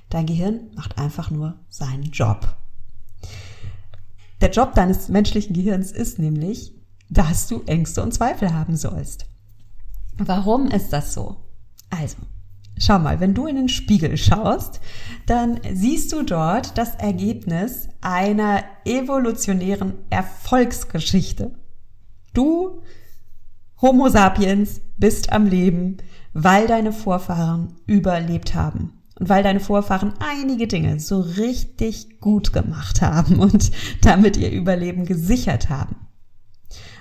Dein 0.09 0.27
Gehirn 0.27 0.71
macht 0.75 0.99
einfach 0.99 1.31
nur 1.31 1.61
seinen 1.69 2.11
Job. 2.11 2.57
Der 4.41 4.51
Job 4.51 4.75
deines 4.75 5.09
menschlichen 5.09 5.55
Gehirns 5.55 5.93
ist 5.93 6.19
nämlich, 6.19 6.75
dass 7.11 7.47
du 7.47 7.63
Ängste 7.67 8.03
und 8.03 8.13
Zweifel 8.15 8.55
haben 8.55 8.77
sollst. 8.77 9.27
Warum 10.17 10.69
ist 10.69 10.93
das 10.93 11.13
so? 11.13 11.37
Also, 11.91 12.17
schau 12.79 12.99
mal, 12.99 13.21
wenn 13.21 13.35
du 13.35 13.47
in 13.47 13.57
den 13.57 13.69
Spiegel 13.69 14.17
schaust, 14.17 14.81
dann 15.27 15.61
siehst 15.73 16.13
du 16.13 16.23
dort 16.23 16.79
das 16.79 16.95
Ergebnis 16.95 17.89
einer 18.01 18.65
evolutionären 18.85 19.95
Erfolgsgeschichte. 20.09 21.53
Du, 22.33 22.83
Homo 23.83 24.09
sapiens, 24.09 24.81
bist 24.97 25.33
am 25.33 25.47
Leben, 25.47 25.99
weil 26.33 26.67
deine 26.67 26.93
Vorfahren 26.93 27.77
überlebt 27.87 28.55
haben 28.55 29.03
und 29.19 29.29
weil 29.29 29.43
deine 29.43 29.61
Vorfahren 29.61 30.15
einige 30.21 30.67
Dinge 30.67 31.01
so 31.01 31.21
richtig 31.21 32.21
gut 32.21 32.53
gemacht 32.53 33.03
haben 33.03 33.39
und 33.41 33.71
damit 34.03 34.37
ihr 34.37 34.51
Überleben 34.51 35.07
gesichert 35.07 35.69
haben. 35.69 35.97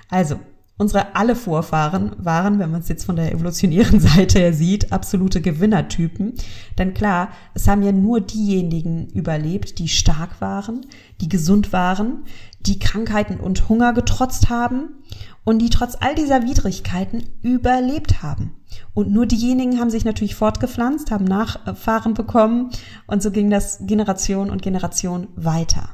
Also, 0.08 0.40
Unsere 0.80 1.14
alle 1.14 1.36
Vorfahren 1.36 2.12
waren, 2.16 2.58
wenn 2.58 2.70
man 2.70 2.80
es 2.80 2.88
jetzt 2.88 3.04
von 3.04 3.14
der 3.14 3.34
evolutionären 3.34 4.00
Seite 4.00 4.38
her 4.38 4.54
sieht, 4.54 4.92
absolute 4.92 5.42
Gewinnertypen. 5.42 6.32
Denn 6.78 6.94
klar, 6.94 7.32
es 7.52 7.68
haben 7.68 7.82
ja 7.82 7.92
nur 7.92 8.22
diejenigen 8.22 9.06
überlebt, 9.08 9.78
die 9.78 9.88
stark 9.88 10.40
waren, 10.40 10.86
die 11.20 11.28
gesund 11.28 11.74
waren, 11.74 12.24
die 12.60 12.78
Krankheiten 12.78 13.38
und 13.40 13.68
Hunger 13.68 13.92
getrotzt 13.92 14.48
haben 14.48 15.02
und 15.44 15.58
die 15.58 15.68
trotz 15.68 15.98
all 16.00 16.14
dieser 16.14 16.44
Widrigkeiten 16.44 17.24
überlebt 17.42 18.22
haben. 18.22 18.56
Und 18.94 19.10
nur 19.10 19.26
diejenigen 19.26 19.80
haben 19.80 19.90
sich 19.90 20.06
natürlich 20.06 20.34
fortgepflanzt, 20.34 21.10
haben 21.10 21.26
Nachfahren 21.26 22.14
bekommen 22.14 22.70
und 23.06 23.22
so 23.22 23.30
ging 23.30 23.50
das 23.50 23.80
Generation 23.82 24.48
und 24.48 24.62
Generation 24.62 25.28
weiter. 25.36 25.90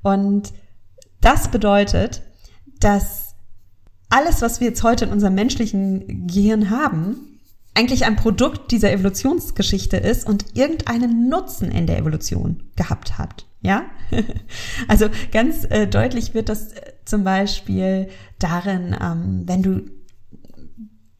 Und 0.00 0.54
das 1.20 1.48
bedeutet, 1.48 2.22
dass 2.80 3.27
alles, 4.08 4.42
was 4.42 4.60
wir 4.60 4.68
jetzt 4.68 4.82
heute 4.82 5.04
in 5.06 5.12
unserem 5.12 5.34
menschlichen 5.34 6.26
Gehirn 6.26 6.70
haben, 6.70 7.38
eigentlich 7.74 8.04
ein 8.04 8.16
Produkt 8.16 8.72
dieser 8.72 8.92
Evolutionsgeschichte 8.92 9.96
ist 9.96 10.26
und 10.26 10.56
irgendeinen 10.56 11.28
Nutzen 11.28 11.70
in 11.70 11.86
der 11.86 11.98
Evolution 11.98 12.64
gehabt 12.76 13.18
hat. 13.18 13.46
Ja, 13.60 13.84
also 14.88 15.08
ganz 15.32 15.64
äh, 15.64 15.86
deutlich 15.86 16.34
wird 16.34 16.48
das 16.48 16.72
äh, 16.72 16.92
zum 17.04 17.24
Beispiel 17.24 18.08
darin, 18.38 18.96
ähm, 19.00 19.42
wenn 19.46 19.62
du 19.62 19.90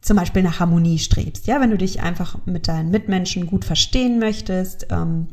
zum 0.00 0.16
Beispiel 0.16 0.42
nach 0.42 0.60
Harmonie 0.60 0.98
strebst, 0.98 1.46
ja, 1.46 1.60
wenn 1.60 1.70
du 1.70 1.76
dich 1.76 2.00
einfach 2.00 2.38
mit 2.46 2.68
deinen 2.68 2.90
Mitmenschen 2.90 3.46
gut 3.46 3.64
verstehen 3.64 4.18
möchtest, 4.18 4.86
ähm, 4.90 5.28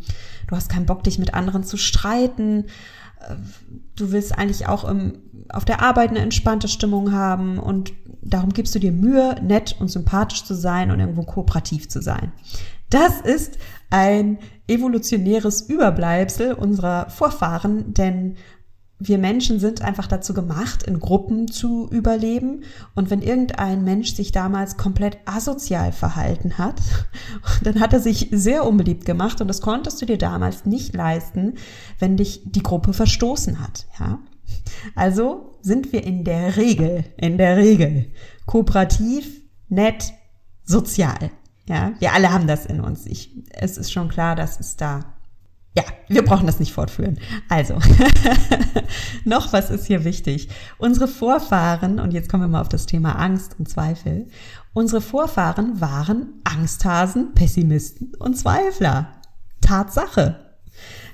du 0.47 0.55
hast 0.55 0.69
keinen 0.69 0.85
Bock, 0.85 1.03
dich 1.03 1.19
mit 1.19 1.33
anderen 1.33 1.63
zu 1.63 1.77
streiten, 1.77 2.65
du 3.95 4.12
willst 4.12 4.38
eigentlich 4.38 4.67
auch 4.67 4.84
im, 4.84 5.19
auf 5.49 5.65
der 5.65 5.82
Arbeit 5.82 6.10
eine 6.10 6.19
entspannte 6.19 6.67
Stimmung 6.67 7.12
haben 7.12 7.60
und 7.60 7.93
darum 8.21 8.51
gibst 8.51 8.75
du 8.75 8.80
dir 8.80 8.91
Mühe, 8.91 9.36
nett 9.41 9.75
und 9.80 9.89
sympathisch 9.89 10.43
zu 10.43 10.54
sein 10.54 10.91
und 10.91 10.99
irgendwo 10.99 11.23
kooperativ 11.23 11.88
zu 11.89 12.01
sein. 12.01 12.32
Das 12.89 13.21
ist 13.21 13.58
ein 13.89 14.39
evolutionäres 14.67 15.62
Überbleibsel 15.62 16.54
unserer 16.54 17.10
Vorfahren, 17.10 17.93
denn 17.93 18.36
wir 18.97 19.17
Menschen 19.17 19.60
sind 19.60 19.81
einfach 19.81 20.08
dazu 20.08 20.34
gemacht, 20.34 20.84
in 20.84 20.99
Gruppen 20.99 21.49
zu 21.49 21.89
überleben. 21.89 22.63
Und 22.93 23.10
wenn 23.10 23.21
irgendein 23.21 23.84
Mensch 23.84 24.13
sich 24.13 24.31
damals 24.31 24.77
komplett 24.77 25.17
asozial 25.25 25.91
verhalten 25.91 26.58
hat, 26.58 26.81
dann 27.63 27.79
hat 27.79 27.93
er 27.93 27.99
sich 27.99 28.29
sehr 28.31 28.65
unbeliebt 28.65 29.05
gemacht 29.05 29.41
und 29.41 29.47
das 29.47 29.62
konntest 29.62 30.01
du 30.01 30.05
dir 30.05 30.17
damals 30.17 30.65
nicht 30.65 30.95
leisten, 30.95 31.55
wenn 31.99 32.17
dich 32.17 32.41
die 32.45 32.63
Gruppe 32.63 32.93
verstoßen 32.93 33.62
hat, 33.62 33.86
ja. 33.99 34.19
Also 34.93 35.58
sind 35.62 35.91
wir 35.91 36.03
in 36.03 36.23
der 36.23 36.55
Regel, 36.55 37.03
in 37.17 37.38
der 37.38 37.58
Regel 37.58 38.12
kooperativ, 38.45 39.41
nett, 39.69 40.13
sozial. 40.63 41.31
Ja, 41.67 41.93
wir 41.97 42.13
alle 42.13 42.31
haben 42.31 42.45
das 42.45 42.67
in 42.67 42.79
uns. 42.79 43.08
Ich, 43.08 43.31
es 43.49 43.77
ist 43.77 43.91
schon 43.91 44.08
klar, 44.08 44.36
dass 44.36 44.60
es 44.60 44.75
da 44.75 45.14
ja, 45.75 45.83
wir 46.07 46.23
brauchen 46.23 46.45
das 46.47 46.59
nicht 46.59 46.71
fortführen. 46.71 47.19
Also, 47.49 47.77
noch 49.25 49.51
was 49.51 49.69
ist 49.69 49.85
hier 49.85 50.05
wichtig. 50.05 50.47
Unsere 50.77 51.07
Vorfahren, 51.07 51.99
und 51.99 52.13
jetzt 52.13 52.29
kommen 52.29 52.43
wir 52.43 52.47
mal 52.47 52.61
auf 52.61 52.69
das 52.69 52.85
Thema 52.85 53.13
Angst 53.19 53.57
und 53.59 53.67
Zweifel, 53.67 54.27
unsere 54.73 55.01
Vorfahren 55.01 55.81
waren 55.81 56.41
Angsthasen, 56.45 57.33
Pessimisten 57.33 58.13
und 58.15 58.38
Zweifler. 58.38 59.21
Tatsache. 59.59 60.59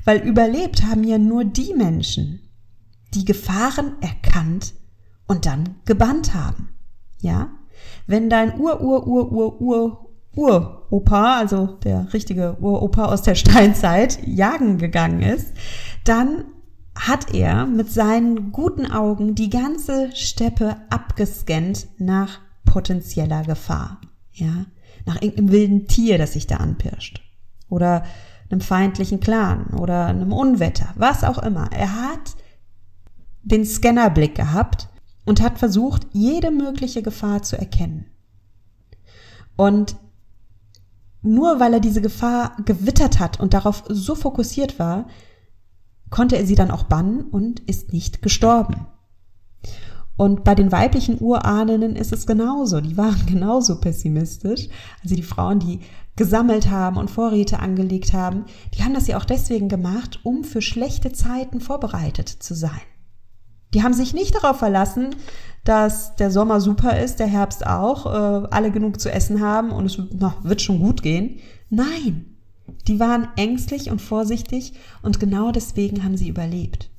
Weil 0.06 0.19
überlebt 0.21 0.84
haben 0.84 1.04
ja 1.04 1.17
nur 1.17 1.43
die 1.43 1.74
Menschen, 1.74 2.41
die 3.13 3.26
Gefahren 3.26 3.95
erkannt 4.02 4.74
und 5.28 5.47
dann 5.47 5.76
gebannt 5.86 6.36
haben. 6.36 6.69
Ja? 7.19 7.50
Wenn 8.06 8.30
dein 8.30 8.60
Ur-Ur-Ur-Ur-Ur 8.60 10.11
Uropa, 10.36 11.38
also 11.38 11.67
der 11.84 12.13
richtige 12.13 12.58
Uropa 12.60 13.06
aus 13.06 13.22
der 13.22 13.36
Steinzeit, 13.36 14.20
jagen 14.26 14.78
gegangen 14.78 15.22
ist, 15.22 15.54
dann 16.04 16.46
hat 16.96 17.34
er 17.34 17.65
mit 17.65 17.91
seinen 17.91 18.52
guten 18.52 18.86
Augen 18.86 19.36
die 19.36 19.50
ganze 19.50 20.15
Steppe 20.15 20.78
abgescannt 20.89 21.88
nach 21.98 22.39
potenzieller 22.65 23.44
Gefahr. 23.44 24.00
Ja, 24.34 24.65
nach 25.06 25.22
irgendeinem 25.22 25.52
wilden 25.52 25.88
Tier, 25.88 26.17
das 26.17 26.34
sich 26.34 26.48
da 26.48 26.58
anpirscht. 26.58 27.22
Oder 27.70 28.04
einem 28.50 28.62
feindlichen 28.62 29.20
Clan 29.20 29.67
oder 29.74 30.08
einem 30.08 30.34
Unwetter, 30.34 30.94
was 30.96 31.24
auch 31.24 31.38
immer. 31.38 31.70
Er 31.72 31.94
hat 31.94 32.36
den 33.44 33.65
Scannerblick 33.65 34.36
gehabt 34.36 34.89
und 35.26 35.41
hat 35.41 35.60
versucht, 35.60 36.08
jede 36.12 36.52
mögliche 36.52 37.02
Gefahr 37.02 37.41
zu 37.41 37.58
erkennen. 37.58 38.06
Und 39.56 39.96
nur 41.22 41.60
weil 41.60 41.74
er 41.74 41.80
diese 41.80 42.02
Gefahr 42.02 42.56
gewittert 42.66 43.20
hat 43.20 43.40
und 43.40 43.54
darauf 43.54 43.84
so 43.88 44.16
fokussiert 44.16 44.80
war, 44.80 45.08
konnte 46.10 46.38
er 46.38 46.46
sie 46.46 46.56
dann 46.56 46.72
auch 46.72 46.84
bannen 46.84 47.22
und 47.22 47.62
ist 47.62 47.94
nicht 47.94 48.22
gestorben. 48.22 48.88
Und 50.18 50.44
bei 50.44 50.54
den 50.54 50.72
weiblichen 50.72 51.20
Urahnen 51.20 51.96
ist 51.96 52.14
es 52.14 52.28
genauso. 52.28 52.82
Die 52.82 52.98
waren 52.98 53.26
genauso 53.26 53.80
pessimistisch. 53.80 54.68
Also 55.02 55.16
die 55.16 55.24
Frauen, 55.24 55.60
die 55.60 55.80
gesammelt 56.16 56.70
haben 56.70 56.98
und 56.98 57.10
Vorräte 57.10 57.60
angelegt 57.60 58.14
haben, 58.14 58.46
die 58.76 58.84
haben 58.84 58.94
das 58.94 59.08
ja 59.08 59.18
auch 59.18 59.26
deswegen 59.26 59.70
gemacht, 59.70 60.20
um 60.24 60.44
für 60.44 60.62
schlechte 60.62 61.12
Zeiten 61.12 61.62
vorbereitet 61.62 62.30
zu 62.30 62.54
sein. 62.54 62.82
Die 63.74 63.84
haben 63.84 63.94
sich 63.94 64.14
nicht 64.14 64.36
darauf 64.36 64.58
verlassen, 64.58 65.16
dass 65.63 66.15
der 66.15 66.32
Sommer 66.32 66.60
super 66.60 67.00
ist, 67.00 67.19
der 67.19 67.28
Herbst 67.28 67.65
auch, 67.65 68.06
äh, 68.06 68.47
alle 68.50 68.71
genug 68.71 69.00
zu 69.00 69.12
essen 69.12 69.41
haben 69.41 69.71
und 69.71 69.86
es 69.86 70.02
na, 70.12 70.36
wird 70.43 70.62
schon 70.62 70.80
gut 70.80 71.04
gehen. 71.04 71.39
Nein, 71.69 72.38
die 72.88 73.00
waren 73.00 73.28
ängstlich 73.36 73.91
und 73.91 74.02
vorsichtig 74.02 74.74
und 75.02 75.19
genau 75.19 75.52
deswegen 75.52 76.04
haben 76.04 76.17
sie 76.17 76.30
überlebt. 76.30 76.89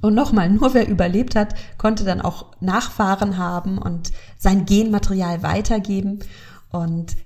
Und 0.00 0.14
nochmal, 0.14 0.48
nur 0.48 0.74
wer 0.74 0.88
überlebt 0.88 1.34
hat, 1.34 1.54
konnte 1.76 2.04
dann 2.04 2.20
auch 2.20 2.52
Nachfahren 2.60 3.36
haben 3.36 3.78
und 3.78 4.12
sein 4.36 4.64
Genmaterial 4.64 5.42
weitergeben. 5.42 6.20
Und 6.70 7.16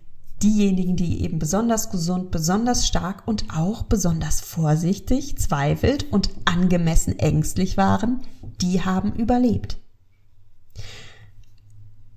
diejenigen, 0.43 0.97
die 0.97 1.23
eben 1.23 1.39
besonders 1.39 1.91
gesund, 1.91 2.31
besonders 2.31 2.87
stark 2.87 3.27
und 3.27 3.47
auch 3.57 3.85
besonders 3.85 4.41
vorsichtig, 4.41 5.39
zweifelt 5.39 6.13
und 6.13 6.31
angemessen 6.45 7.19
ängstlich 7.19 7.77
waren, 7.77 8.23
die 8.61 8.85
haben 8.85 9.13
überlebt. 9.13 9.79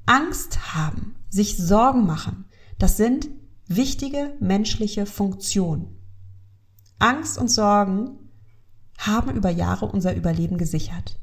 Angst 0.05 0.75
haben, 0.75 1.15
sich 1.29 1.57
Sorgen 1.57 2.05
machen, 2.05 2.45
das 2.77 2.97
sind 2.97 3.27
wichtige 3.67 4.33
menschliche 4.39 5.05
Funktionen. 5.05 5.97
Angst 6.99 7.37
und 7.37 7.49
Sorgen 7.49 8.19
haben 8.97 9.35
über 9.35 9.49
Jahre 9.49 9.85
unser 9.85 10.15
Überleben 10.15 10.57
gesichert. 10.57 11.19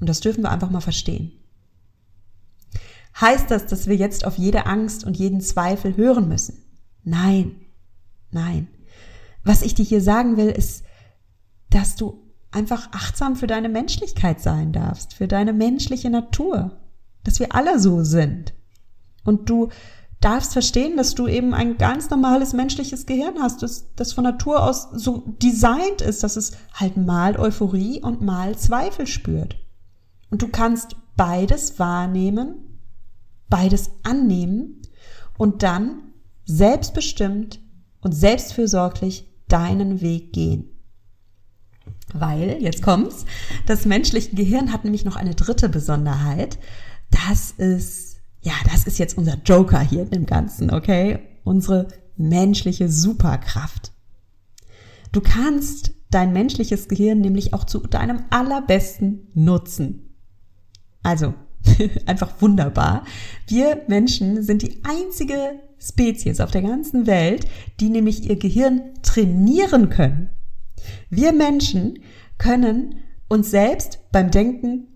Und 0.00 0.08
das 0.08 0.20
dürfen 0.20 0.42
wir 0.42 0.50
einfach 0.50 0.70
mal 0.70 0.80
verstehen. 0.80 1.32
Heißt 3.20 3.50
das, 3.50 3.66
dass 3.66 3.86
wir 3.86 3.96
jetzt 3.96 4.24
auf 4.24 4.38
jede 4.38 4.66
Angst 4.66 5.04
und 5.04 5.16
jeden 5.16 5.40
Zweifel 5.40 5.96
hören 5.96 6.28
müssen? 6.28 6.64
Nein, 7.04 7.60
nein. 8.30 8.68
Was 9.44 9.62
ich 9.62 9.74
dir 9.74 9.84
hier 9.84 10.00
sagen 10.00 10.36
will, 10.36 10.48
ist, 10.48 10.84
dass 11.70 11.96
du 11.96 12.22
einfach 12.50 12.88
achtsam 12.92 13.36
für 13.36 13.46
deine 13.46 13.68
Menschlichkeit 13.68 14.40
sein 14.40 14.72
darfst, 14.72 15.14
für 15.14 15.28
deine 15.28 15.52
menschliche 15.52 16.10
Natur, 16.10 16.80
dass 17.22 17.40
wir 17.40 17.54
alle 17.54 17.78
so 17.78 18.02
sind. 18.02 18.54
Und 19.24 19.48
du 19.48 19.68
darfst 20.20 20.52
verstehen, 20.52 20.96
dass 20.96 21.14
du 21.14 21.26
eben 21.26 21.52
ein 21.52 21.76
ganz 21.76 22.10
normales 22.10 22.52
menschliches 22.52 23.06
Gehirn 23.06 23.40
hast, 23.40 23.62
das, 23.62 23.94
das 23.94 24.12
von 24.12 24.24
Natur 24.24 24.62
aus 24.62 24.88
so 24.92 25.34
designt 25.42 26.00
ist, 26.00 26.22
dass 26.22 26.36
es 26.36 26.52
halt 26.72 26.96
mal 26.96 27.38
Euphorie 27.38 28.00
und 28.00 28.22
mal 28.22 28.56
Zweifel 28.56 29.06
spürt. 29.06 29.56
Und 30.30 30.42
du 30.42 30.48
kannst 30.48 30.96
beides 31.16 31.78
wahrnehmen 31.78 32.73
beides 33.48 33.90
annehmen 34.02 34.82
und 35.38 35.62
dann 35.62 36.12
selbstbestimmt 36.44 37.60
und 38.00 38.12
selbstfürsorglich 38.12 39.28
deinen 39.48 40.00
Weg 40.00 40.32
gehen. 40.32 40.70
Weil, 42.12 42.62
jetzt 42.62 42.82
kommt's, 42.82 43.24
das 43.66 43.86
menschliche 43.86 44.34
Gehirn 44.36 44.72
hat 44.72 44.84
nämlich 44.84 45.04
noch 45.04 45.16
eine 45.16 45.34
dritte 45.34 45.68
Besonderheit. 45.68 46.58
Das 47.10 47.50
ist, 47.50 48.18
ja, 48.40 48.52
das 48.70 48.86
ist 48.86 48.98
jetzt 48.98 49.18
unser 49.18 49.38
Joker 49.44 49.80
hier 49.80 50.02
in 50.02 50.10
dem 50.10 50.26
Ganzen, 50.26 50.72
okay? 50.72 51.18
Unsere 51.44 51.88
menschliche 52.16 52.88
Superkraft. 52.88 53.92
Du 55.12 55.20
kannst 55.20 55.92
dein 56.10 56.32
menschliches 56.32 56.88
Gehirn 56.88 57.20
nämlich 57.20 57.54
auch 57.54 57.64
zu 57.64 57.80
deinem 57.80 58.24
allerbesten 58.30 59.28
nutzen. 59.34 60.14
Also, 61.02 61.34
einfach 62.06 62.40
wunderbar. 62.40 63.04
Wir 63.46 63.82
Menschen 63.88 64.42
sind 64.42 64.62
die 64.62 64.82
einzige 64.84 65.60
Spezies 65.78 66.40
auf 66.40 66.50
der 66.50 66.62
ganzen 66.62 67.06
Welt, 67.06 67.46
die 67.80 67.90
nämlich 67.90 68.28
ihr 68.28 68.36
Gehirn 68.36 68.82
trainieren 69.02 69.90
können. 69.90 70.30
Wir 71.10 71.32
Menschen 71.32 71.98
können 72.38 72.96
uns 73.28 73.50
selbst 73.50 74.00
beim 74.12 74.30
Denken 74.30 74.88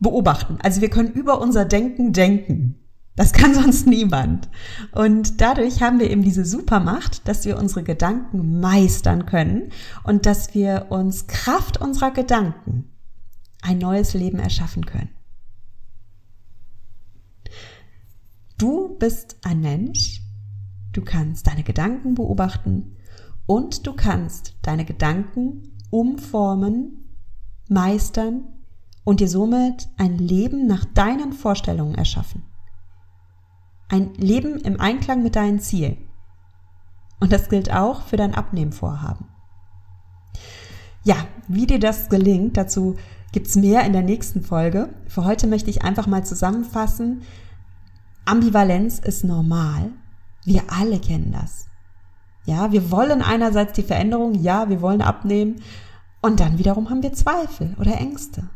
beobachten. 0.00 0.58
Also 0.62 0.80
wir 0.80 0.90
können 0.90 1.12
über 1.12 1.40
unser 1.40 1.64
Denken 1.64 2.12
denken. 2.12 2.76
Das 3.16 3.32
kann 3.32 3.54
sonst 3.54 3.86
niemand. 3.86 4.48
Und 4.92 5.40
dadurch 5.40 5.82
haben 5.82 6.00
wir 6.00 6.10
eben 6.10 6.22
diese 6.22 6.44
Supermacht, 6.44 7.26
dass 7.28 7.44
wir 7.44 7.58
unsere 7.58 7.84
Gedanken 7.84 8.60
meistern 8.60 9.26
können 9.26 9.70
und 10.02 10.26
dass 10.26 10.54
wir 10.54 10.86
uns 10.90 11.26
Kraft 11.28 11.80
unserer 11.80 12.10
Gedanken 12.10 12.90
ein 13.62 13.78
neues 13.78 14.14
Leben 14.14 14.38
erschaffen 14.38 14.84
können. 14.84 15.10
Du 18.64 18.96
bist 18.98 19.36
ein 19.42 19.60
Mensch, 19.60 20.22
du 20.94 21.02
kannst 21.02 21.48
deine 21.48 21.64
Gedanken 21.64 22.14
beobachten 22.14 22.96
und 23.44 23.86
du 23.86 23.92
kannst 23.92 24.56
deine 24.62 24.86
Gedanken 24.86 25.76
umformen, 25.90 27.14
meistern 27.68 28.44
und 29.04 29.20
dir 29.20 29.28
somit 29.28 29.90
ein 29.98 30.16
Leben 30.16 30.66
nach 30.66 30.86
deinen 30.86 31.34
Vorstellungen 31.34 31.94
erschaffen. 31.94 32.42
Ein 33.90 34.14
Leben 34.14 34.56
im 34.60 34.80
Einklang 34.80 35.22
mit 35.22 35.36
deinen 35.36 35.60
Zielen. 35.60 35.98
Und 37.20 37.34
das 37.34 37.50
gilt 37.50 37.70
auch 37.70 38.00
für 38.00 38.16
dein 38.16 38.34
Abnehmvorhaben. 38.34 39.26
Ja, 41.02 41.16
wie 41.48 41.66
dir 41.66 41.80
das 41.80 42.08
gelingt, 42.08 42.56
dazu 42.56 42.96
gibt's 43.30 43.56
mehr 43.56 43.84
in 43.84 43.92
der 43.92 44.00
nächsten 44.00 44.40
Folge. 44.40 44.88
Für 45.06 45.26
heute 45.26 45.48
möchte 45.48 45.68
ich 45.68 45.84
einfach 45.84 46.06
mal 46.06 46.24
zusammenfassen, 46.24 47.24
Ambivalenz 48.24 48.98
ist 48.98 49.24
normal. 49.24 49.90
Wir 50.44 50.62
alle 50.68 50.98
kennen 50.98 51.32
das. 51.32 51.66
Ja, 52.46 52.72
wir 52.72 52.90
wollen 52.90 53.22
einerseits 53.22 53.72
die 53.72 53.82
Veränderung, 53.82 54.34
ja, 54.34 54.68
wir 54.68 54.82
wollen 54.82 55.00
abnehmen 55.00 55.62
und 56.20 56.40
dann 56.40 56.58
wiederum 56.58 56.90
haben 56.90 57.02
wir 57.02 57.12
Zweifel 57.12 57.74
oder 57.78 57.98
Ängste. 57.98 58.48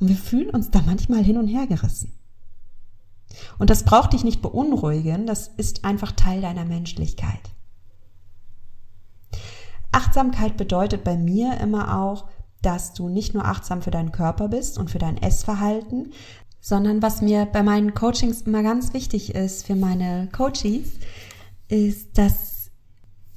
Und 0.00 0.08
wir 0.08 0.16
fühlen 0.16 0.50
uns 0.50 0.70
da 0.70 0.80
manchmal 0.84 1.22
hin 1.22 1.38
und 1.38 1.48
her 1.48 1.66
gerissen. 1.66 2.18
Und 3.58 3.70
das 3.70 3.84
braucht 3.84 4.12
dich 4.12 4.24
nicht 4.24 4.42
beunruhigen, 4.42 5.26
das 5.26 5.48
ist 5.48 5.84
einfach 5.84 6.12
Teil 6.12 6.40
deiner 6.40 6.64
Menschlichkeit. 6.64 7.50
Achtsamkeit 9.92 10.56
bedeutet 10.56 11.04
bei 11.04 11.16
mir 11.16 11.58
immer 11.60 12.00
auch, 12.00 12.28
dass 12.62 12.94
du 12.94 13.08
nicht 13.08 13.34
nur 13.34 13.44
achtsam 13.44 13.82
für 13.82 13.90
deinen 13.90 14.12
Körper 14.12 14.48
bist 14.48 14.78
und 14.78 14.90
für 14.90 14.98
dein 14.98 15.18
Essverhalten, 15.18 16.12
sondern 16.64 17.02
was 17.02 17.20
mir 17.20 17.44
bei 17.44 17.62
meinen 17.62 17.92
Coachings 17.92 18.40
immer 18.40 18.62
ganz 18.62 18.94
wichtig 18.94 19.34
ist 19.34 19.66
für 19.66 19.76
meine 19.76 20.30
Coaches, 20.32 20.98
ist, 21.68 22.16
dass 22.16 22.70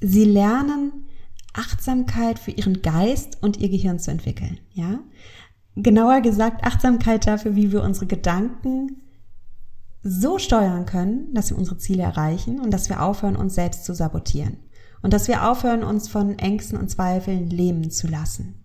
sie 0.00 0.24
lernen, 0.24 1.04
Achtsamkeit 1.52 2.38
für 2.38 2.52
ihren 2.52 2.80
Geist 2.80 3.36
und 3.42 3.58
ihr 3.58 3.68
Gehirn 3.68 3.98
zu 3.98 4.10
entwickeln, 4.10 4.58
ja? 4.72 5.00
Genauer 5.76 6.22
gesagt, 6.22 6.64
Achtsamkeit 6.64 7.26
dafür, 7.26 7.54
wie 7.54 7.70
wir 7.70 7.82
unsere 7.82 8.06
Gedanken 8.06 9.02
so 10.02 10.38
steuern 10.38 10.86
können, 10.86 11.34
dass 11.34 11.50
wir 11.50 11.58
unsere 11.58 11.76
Ziele 11.76 12.04
erreichen 12.04 12.58
und 12.58 12.70
dass 12.72 12.88
wir 12.88 13.02
aufhören, 13.02 13.36
uns 13.36 13.54
selbst 13.54 13.84
zu 13.84 13.94
sabotieren. 13.94 14.56
Und 15.02 15.12
dass 15.12 15.28
wir 15.28 15.48
aufhören, 15.48 15.84
uns 15.84 16.08
von 16.08 16.38
Ängsten 16.38 16.78
und 16.78 16.88
Zweifeln 16.88 17.50
lähmen 17.50 17.90
zu 17.90 18.08
lassen. 18.08 18.57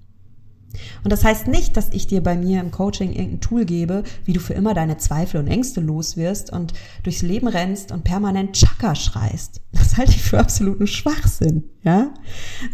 Und 1.03 1.11
das 1.11 1.23
heißt 1.23 1.47
nicht, 1.47 1.77
dass 1.77 1.89
ich 1.89 2.07
dir 2.07 2.21
bei 2.21 2.35
mir 2.35 2.59
im 2.59 2.71
Coaching 2.71 3.11
irgendein 3.11 3.41
Tool 3.41 3.65
gebe, 3.65 4.03
wie 4.25 4.33
du 4.33 4.39
für 4.39 4.53
immer 4.53 4.73
deine 4.73 4.97
Zweifel 4.97 5.39
und 5.39 5.47
Ängste 5.47 5.81
loswirst 5.81 6.51
und 6.51 6.73
durchs 7.03 7.21
Leben 7.21 7.47
rennst 7.47 7.91
und 7.91 8.03
permanent 8.03 8.53
Chaka 8.55 8.95
schreist. 8.95 9.61
Das 9.71 9.97
halte 9.97 10.11
ich 10.11 10.23
für 10.23 10.39
absoluten 10.39 10.87
Schwachsinn, 10.87 11.69
ja? 11.83 12.13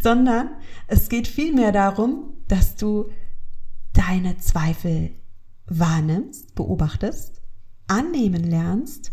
Sondern 0.02 0.50
es 0.88 1.10
geht 1.10 1.28
vielmehr 1.28 1.72
darum, 1.72 2.34
dass 2.48 2.76
du 2.76 3.10
deine 3.94 4.38
Zweifel 4.38 5.12
wahrnimmst, 5.68 6.56
beobachtest, 6.56 7.42
annehmen 7.88 8.44
lernst 8.44 9.12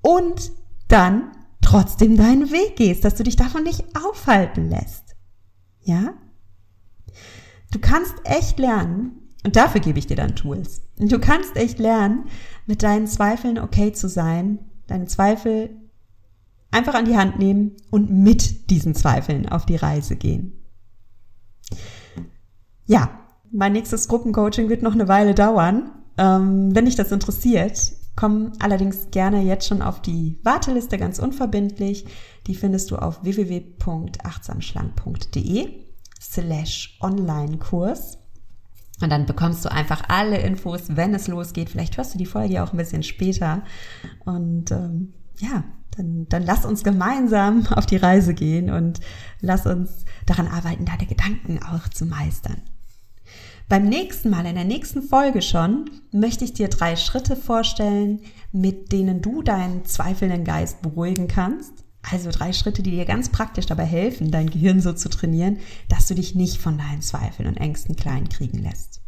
und 0.00 0.52
dann 0.88 1.32
trotzdem 1.60 2.16
deinen 2.16 2.50
Weg 2.50 2.76
gehst, 2.76 3.04
dass 3.04 3.14
du 3.14 3.22
dich 3.22 3.36
davon 3.36 3.64
nicht 3.64 3.84
aufhalten 3.96 4.68
lässt. 4.68 5.16
Ja? 5.80 6.14
Du 7.74 7.80
kannst 7.80 8.14
echt 8.22 8.60
lernen, 8.60 9.32
und 9.44 9.56
dafür 9.56 9.80
gebe 9.80 9.98
ich 9.98 10.06
dir 10.06 10.14
dann 10.14 10.36
Tools. 10.36 10.82
Du 10.96 11.18
kannst 11.18 11.56
echt 11.56 11.80
lernen, 11.80 12.26
mit 12.66 12.84
deinen 12.84 13.08
Zweifeln 13.08 13.58
okay 13.58 13.92
zu 13.92 14.08
sein, 14.08 14.60
deine 14.86 15.06
Zweifel 15.06 15.70
einfach 16.70 16.94
an 16.94 17.06
die 17.06 17.16
Hand 17.16 17.40
nehmen 17.40 17.72
und 17.90 18.10
mit 18.10 18.70
diesen 18.70 18.94
Zweifeln 18.94 19.48
auf 19.48 19.66
die 19.66 19.74
Reise 19.74 20.14
gehen. 20.14 20.52
Ja, 22.86 23.10
mein 23.50 23.72
nächstes 23.72 24.06
Gruppencoaching 24.06 24.68
wird 24.68 24.82
noch 24.82 24.94
eine 24.94 25.08
Weile 25.08 25.34
dauern. 25.34 25.90
Ähm, 26.16 26.76
wenn 26.76 26.84
dich 26.84 26.94
das 26.94 27.10
interessiert, 27.10 27.92
komm 28.14 28.52
allerdings 28.60 29.10
gerne 29.10 29.42
jetzt 29.42 29.66
schon 29.66 29.82
auf 29.82 30.00
die 30.00 30.38
Warteliste 30.44 30.96
ganz 30.96 31.18
unverbindlich. 31.18 32.06
Die 32.46 32.54
findest 32.54 32.92
du 32.92 32.98
auf 32.98 33.24
www.achtsamschlank.de 33.24 35.83
slash 36.34 36.96
Online-Kurs. 37.00 38.18
Und 39.02 39.10
dann 39.10 39.26
bekommst 39.26 39.64
du 39.64 39.72
einfach 39.72 40.02
alle 40.08 40.38
Infos, 40.38 40.82
wenn 40.88 41.14
es 41.14 41.28
losgeht. 41.28 41.68
Vielleicht 41.68 41.96
hörst 41.96 42.14
du 42.14 42.18
die 42.18 42.26
Folge 42.26 42.62
auch 42.62 42.72
ein 42.72 42.76
bisschen 42.76 43.02
später. 43.02 43.62
Und 44.24 44.70
ähm, 44.70 45.14
ja, 45.38 45.64
dann, 45.96 46.26
dann 46.28 46.42
lass 46.42 46.64
uns 46.64 46.84
gemeinsam 46.84 47.66
auf 47.70 47.86
die 47.86 47.96
Reise 47.96 48.34
gehen 48.34 48.70
und 48.70 49.00
lass 49.40 49.66
uns 49.66 50.04
daran 50.26 50.48
arbeiten, 50.48 50.84
deine 50.84 51.06
Gedanken 51.06 51.60
auch 51.62 51.88
zu 51.88 52.06
meistern. 52.06 52.62
Beim 53.68 53.88
nächsten 53.88 54.28
Mal, 54.28 54.44
in 54.44 54.56
der 54.56 54.64
nächsten 54.64 55.02
Folge 55.02 55.40
schon, 55.40 55.90
möchte 56.12 56.44
ich 56.44 56.52
dir 56.52 56.68
drei 56.68 56.96
Schritte 56.96 57.34
vorstellen, 57.34 58.20
mit 58.52 58.92
denen 58.92 59.22
du 59.22 59.42
deinen 59.42 59.86
zweifelnden 59.86 60.44
Geist 60.44 60.82
beruhigen 60.82 61.28
kannst. 61.28 61.83
Also 62.10 62.30
drei 62.30 62.52
Schritte, 62.52 62.82
die 62.82 62.90
dir 62.90 63.06
ganz 63.06 63.30
praktisch 63.30 63.66
dabei 63.66 63.84
helfen, 63.84 64.30
dein 64.30 64.50
Gehirn 64.50 64.80
so 64.80 64.92
zu 64.92 65.08
trainieren, 65.08 65.58
dass 65.88 66.06
du 66.06 66.14
dich 66.14 66.34
nicht 66.34 66.58
von 66.58 66.76
deinen 66.76 67.02
Zweifeln 67.02 67.48
und 67.48 67.56
Ängsten 67.56 67.96
klein 67.96 68.28
kriegen 68.28 68.58
lässt. 68.58 69.00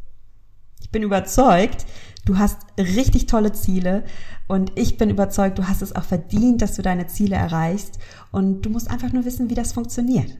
Ich 0.80 0.90
bin 0.90 1.02
überzeugt, 1.02 1.84
du 2.24 2.38
hast 2.38 2.58
richtig 2.78 3.26
tolle 3.26 3.52
Ziele 3.52 4.04
und 4.48 4.72
ich 4.78 4.96
bin 4.96 5.10
überzeugt, 5.10 5.58
du 5.58 5.68
hast 5.68 5.82
es 5.82 5.94
auch 5.94 6.04
verdient, 6.04 6.62
dass 6.62 6.76
du 6.76 6.82
deine 6.82 7.06
Ziele 7.06 7.36
erreichst 7.36 7.98
und 8.32 8.62
du 8.62 8.70
musst 8.70 8.90
einfach 8.90 9.12
nur 9.12 9.24
wissen, 9.24 9.50
wie 9.50 9.54
das 9.54 9.72
funktioniert. 9.72 10.38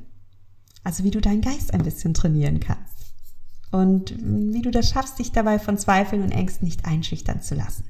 Also 0.82 1.04
wie 1.04 1.10
du 1.10 1.20
deinen 1.20 1.42
Geist 1.42 1.74
ein 1.74 1.82
bisschen 1.82 2.14
trainieren 2.14 2.60
kannst 2.60 3.12
und 3.70 4.14
wie 4.18 4.62
du 4.62 4.70
das 4.70 4.88
schaffst, 4.88 5.18
dich 5.18 5.32
dabei 5.32 5.58
von 5.58 5.76
Zweifeln 5.76 6.22
und 6.22 6.30
Ängsten 6.30 6.66
nicht 6.66 6.86
einschüchtern 6.86 7.42
zu 7.42 7.54
lassen. 7.54 7.84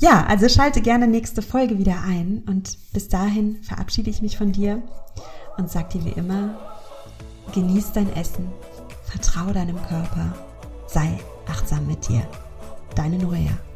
Ja, 0.00 0.24
also 0.26 0.48
schalte 0.48 0.80
gerne 0.80 1.08
nächste 1.08 1.42
Folge 1.42 1.78
wieder 1.78 2.02
ein 2.06 2.44
und 2.46 2.78
bis 2.92 3.08
dahin 3.08 3.60
verabschiede 3.64 4.10
ich 4.10 4.22
mich 4.22 4.38
von 4.38 4.52
dir 4.52 4.80
und 5.56 5.70
sag 5.70 5.90
dir 5.90 6.04
wie 6.04 6.10
immer, 6.12 6.56
genieß 7.52 7.92
dein 7.92 8.12
Essen, 8.14 8.46
vertraue 9.04 9.52
deinem 9.52 9.76
Körper, 9.88 10.32
sei 10.86 11.18
achtsam 11.48 11.88
mit 11.88 12.08
dir. 12.08 12.22
Deine 12.94 13.18
Norea. 13.18 13.67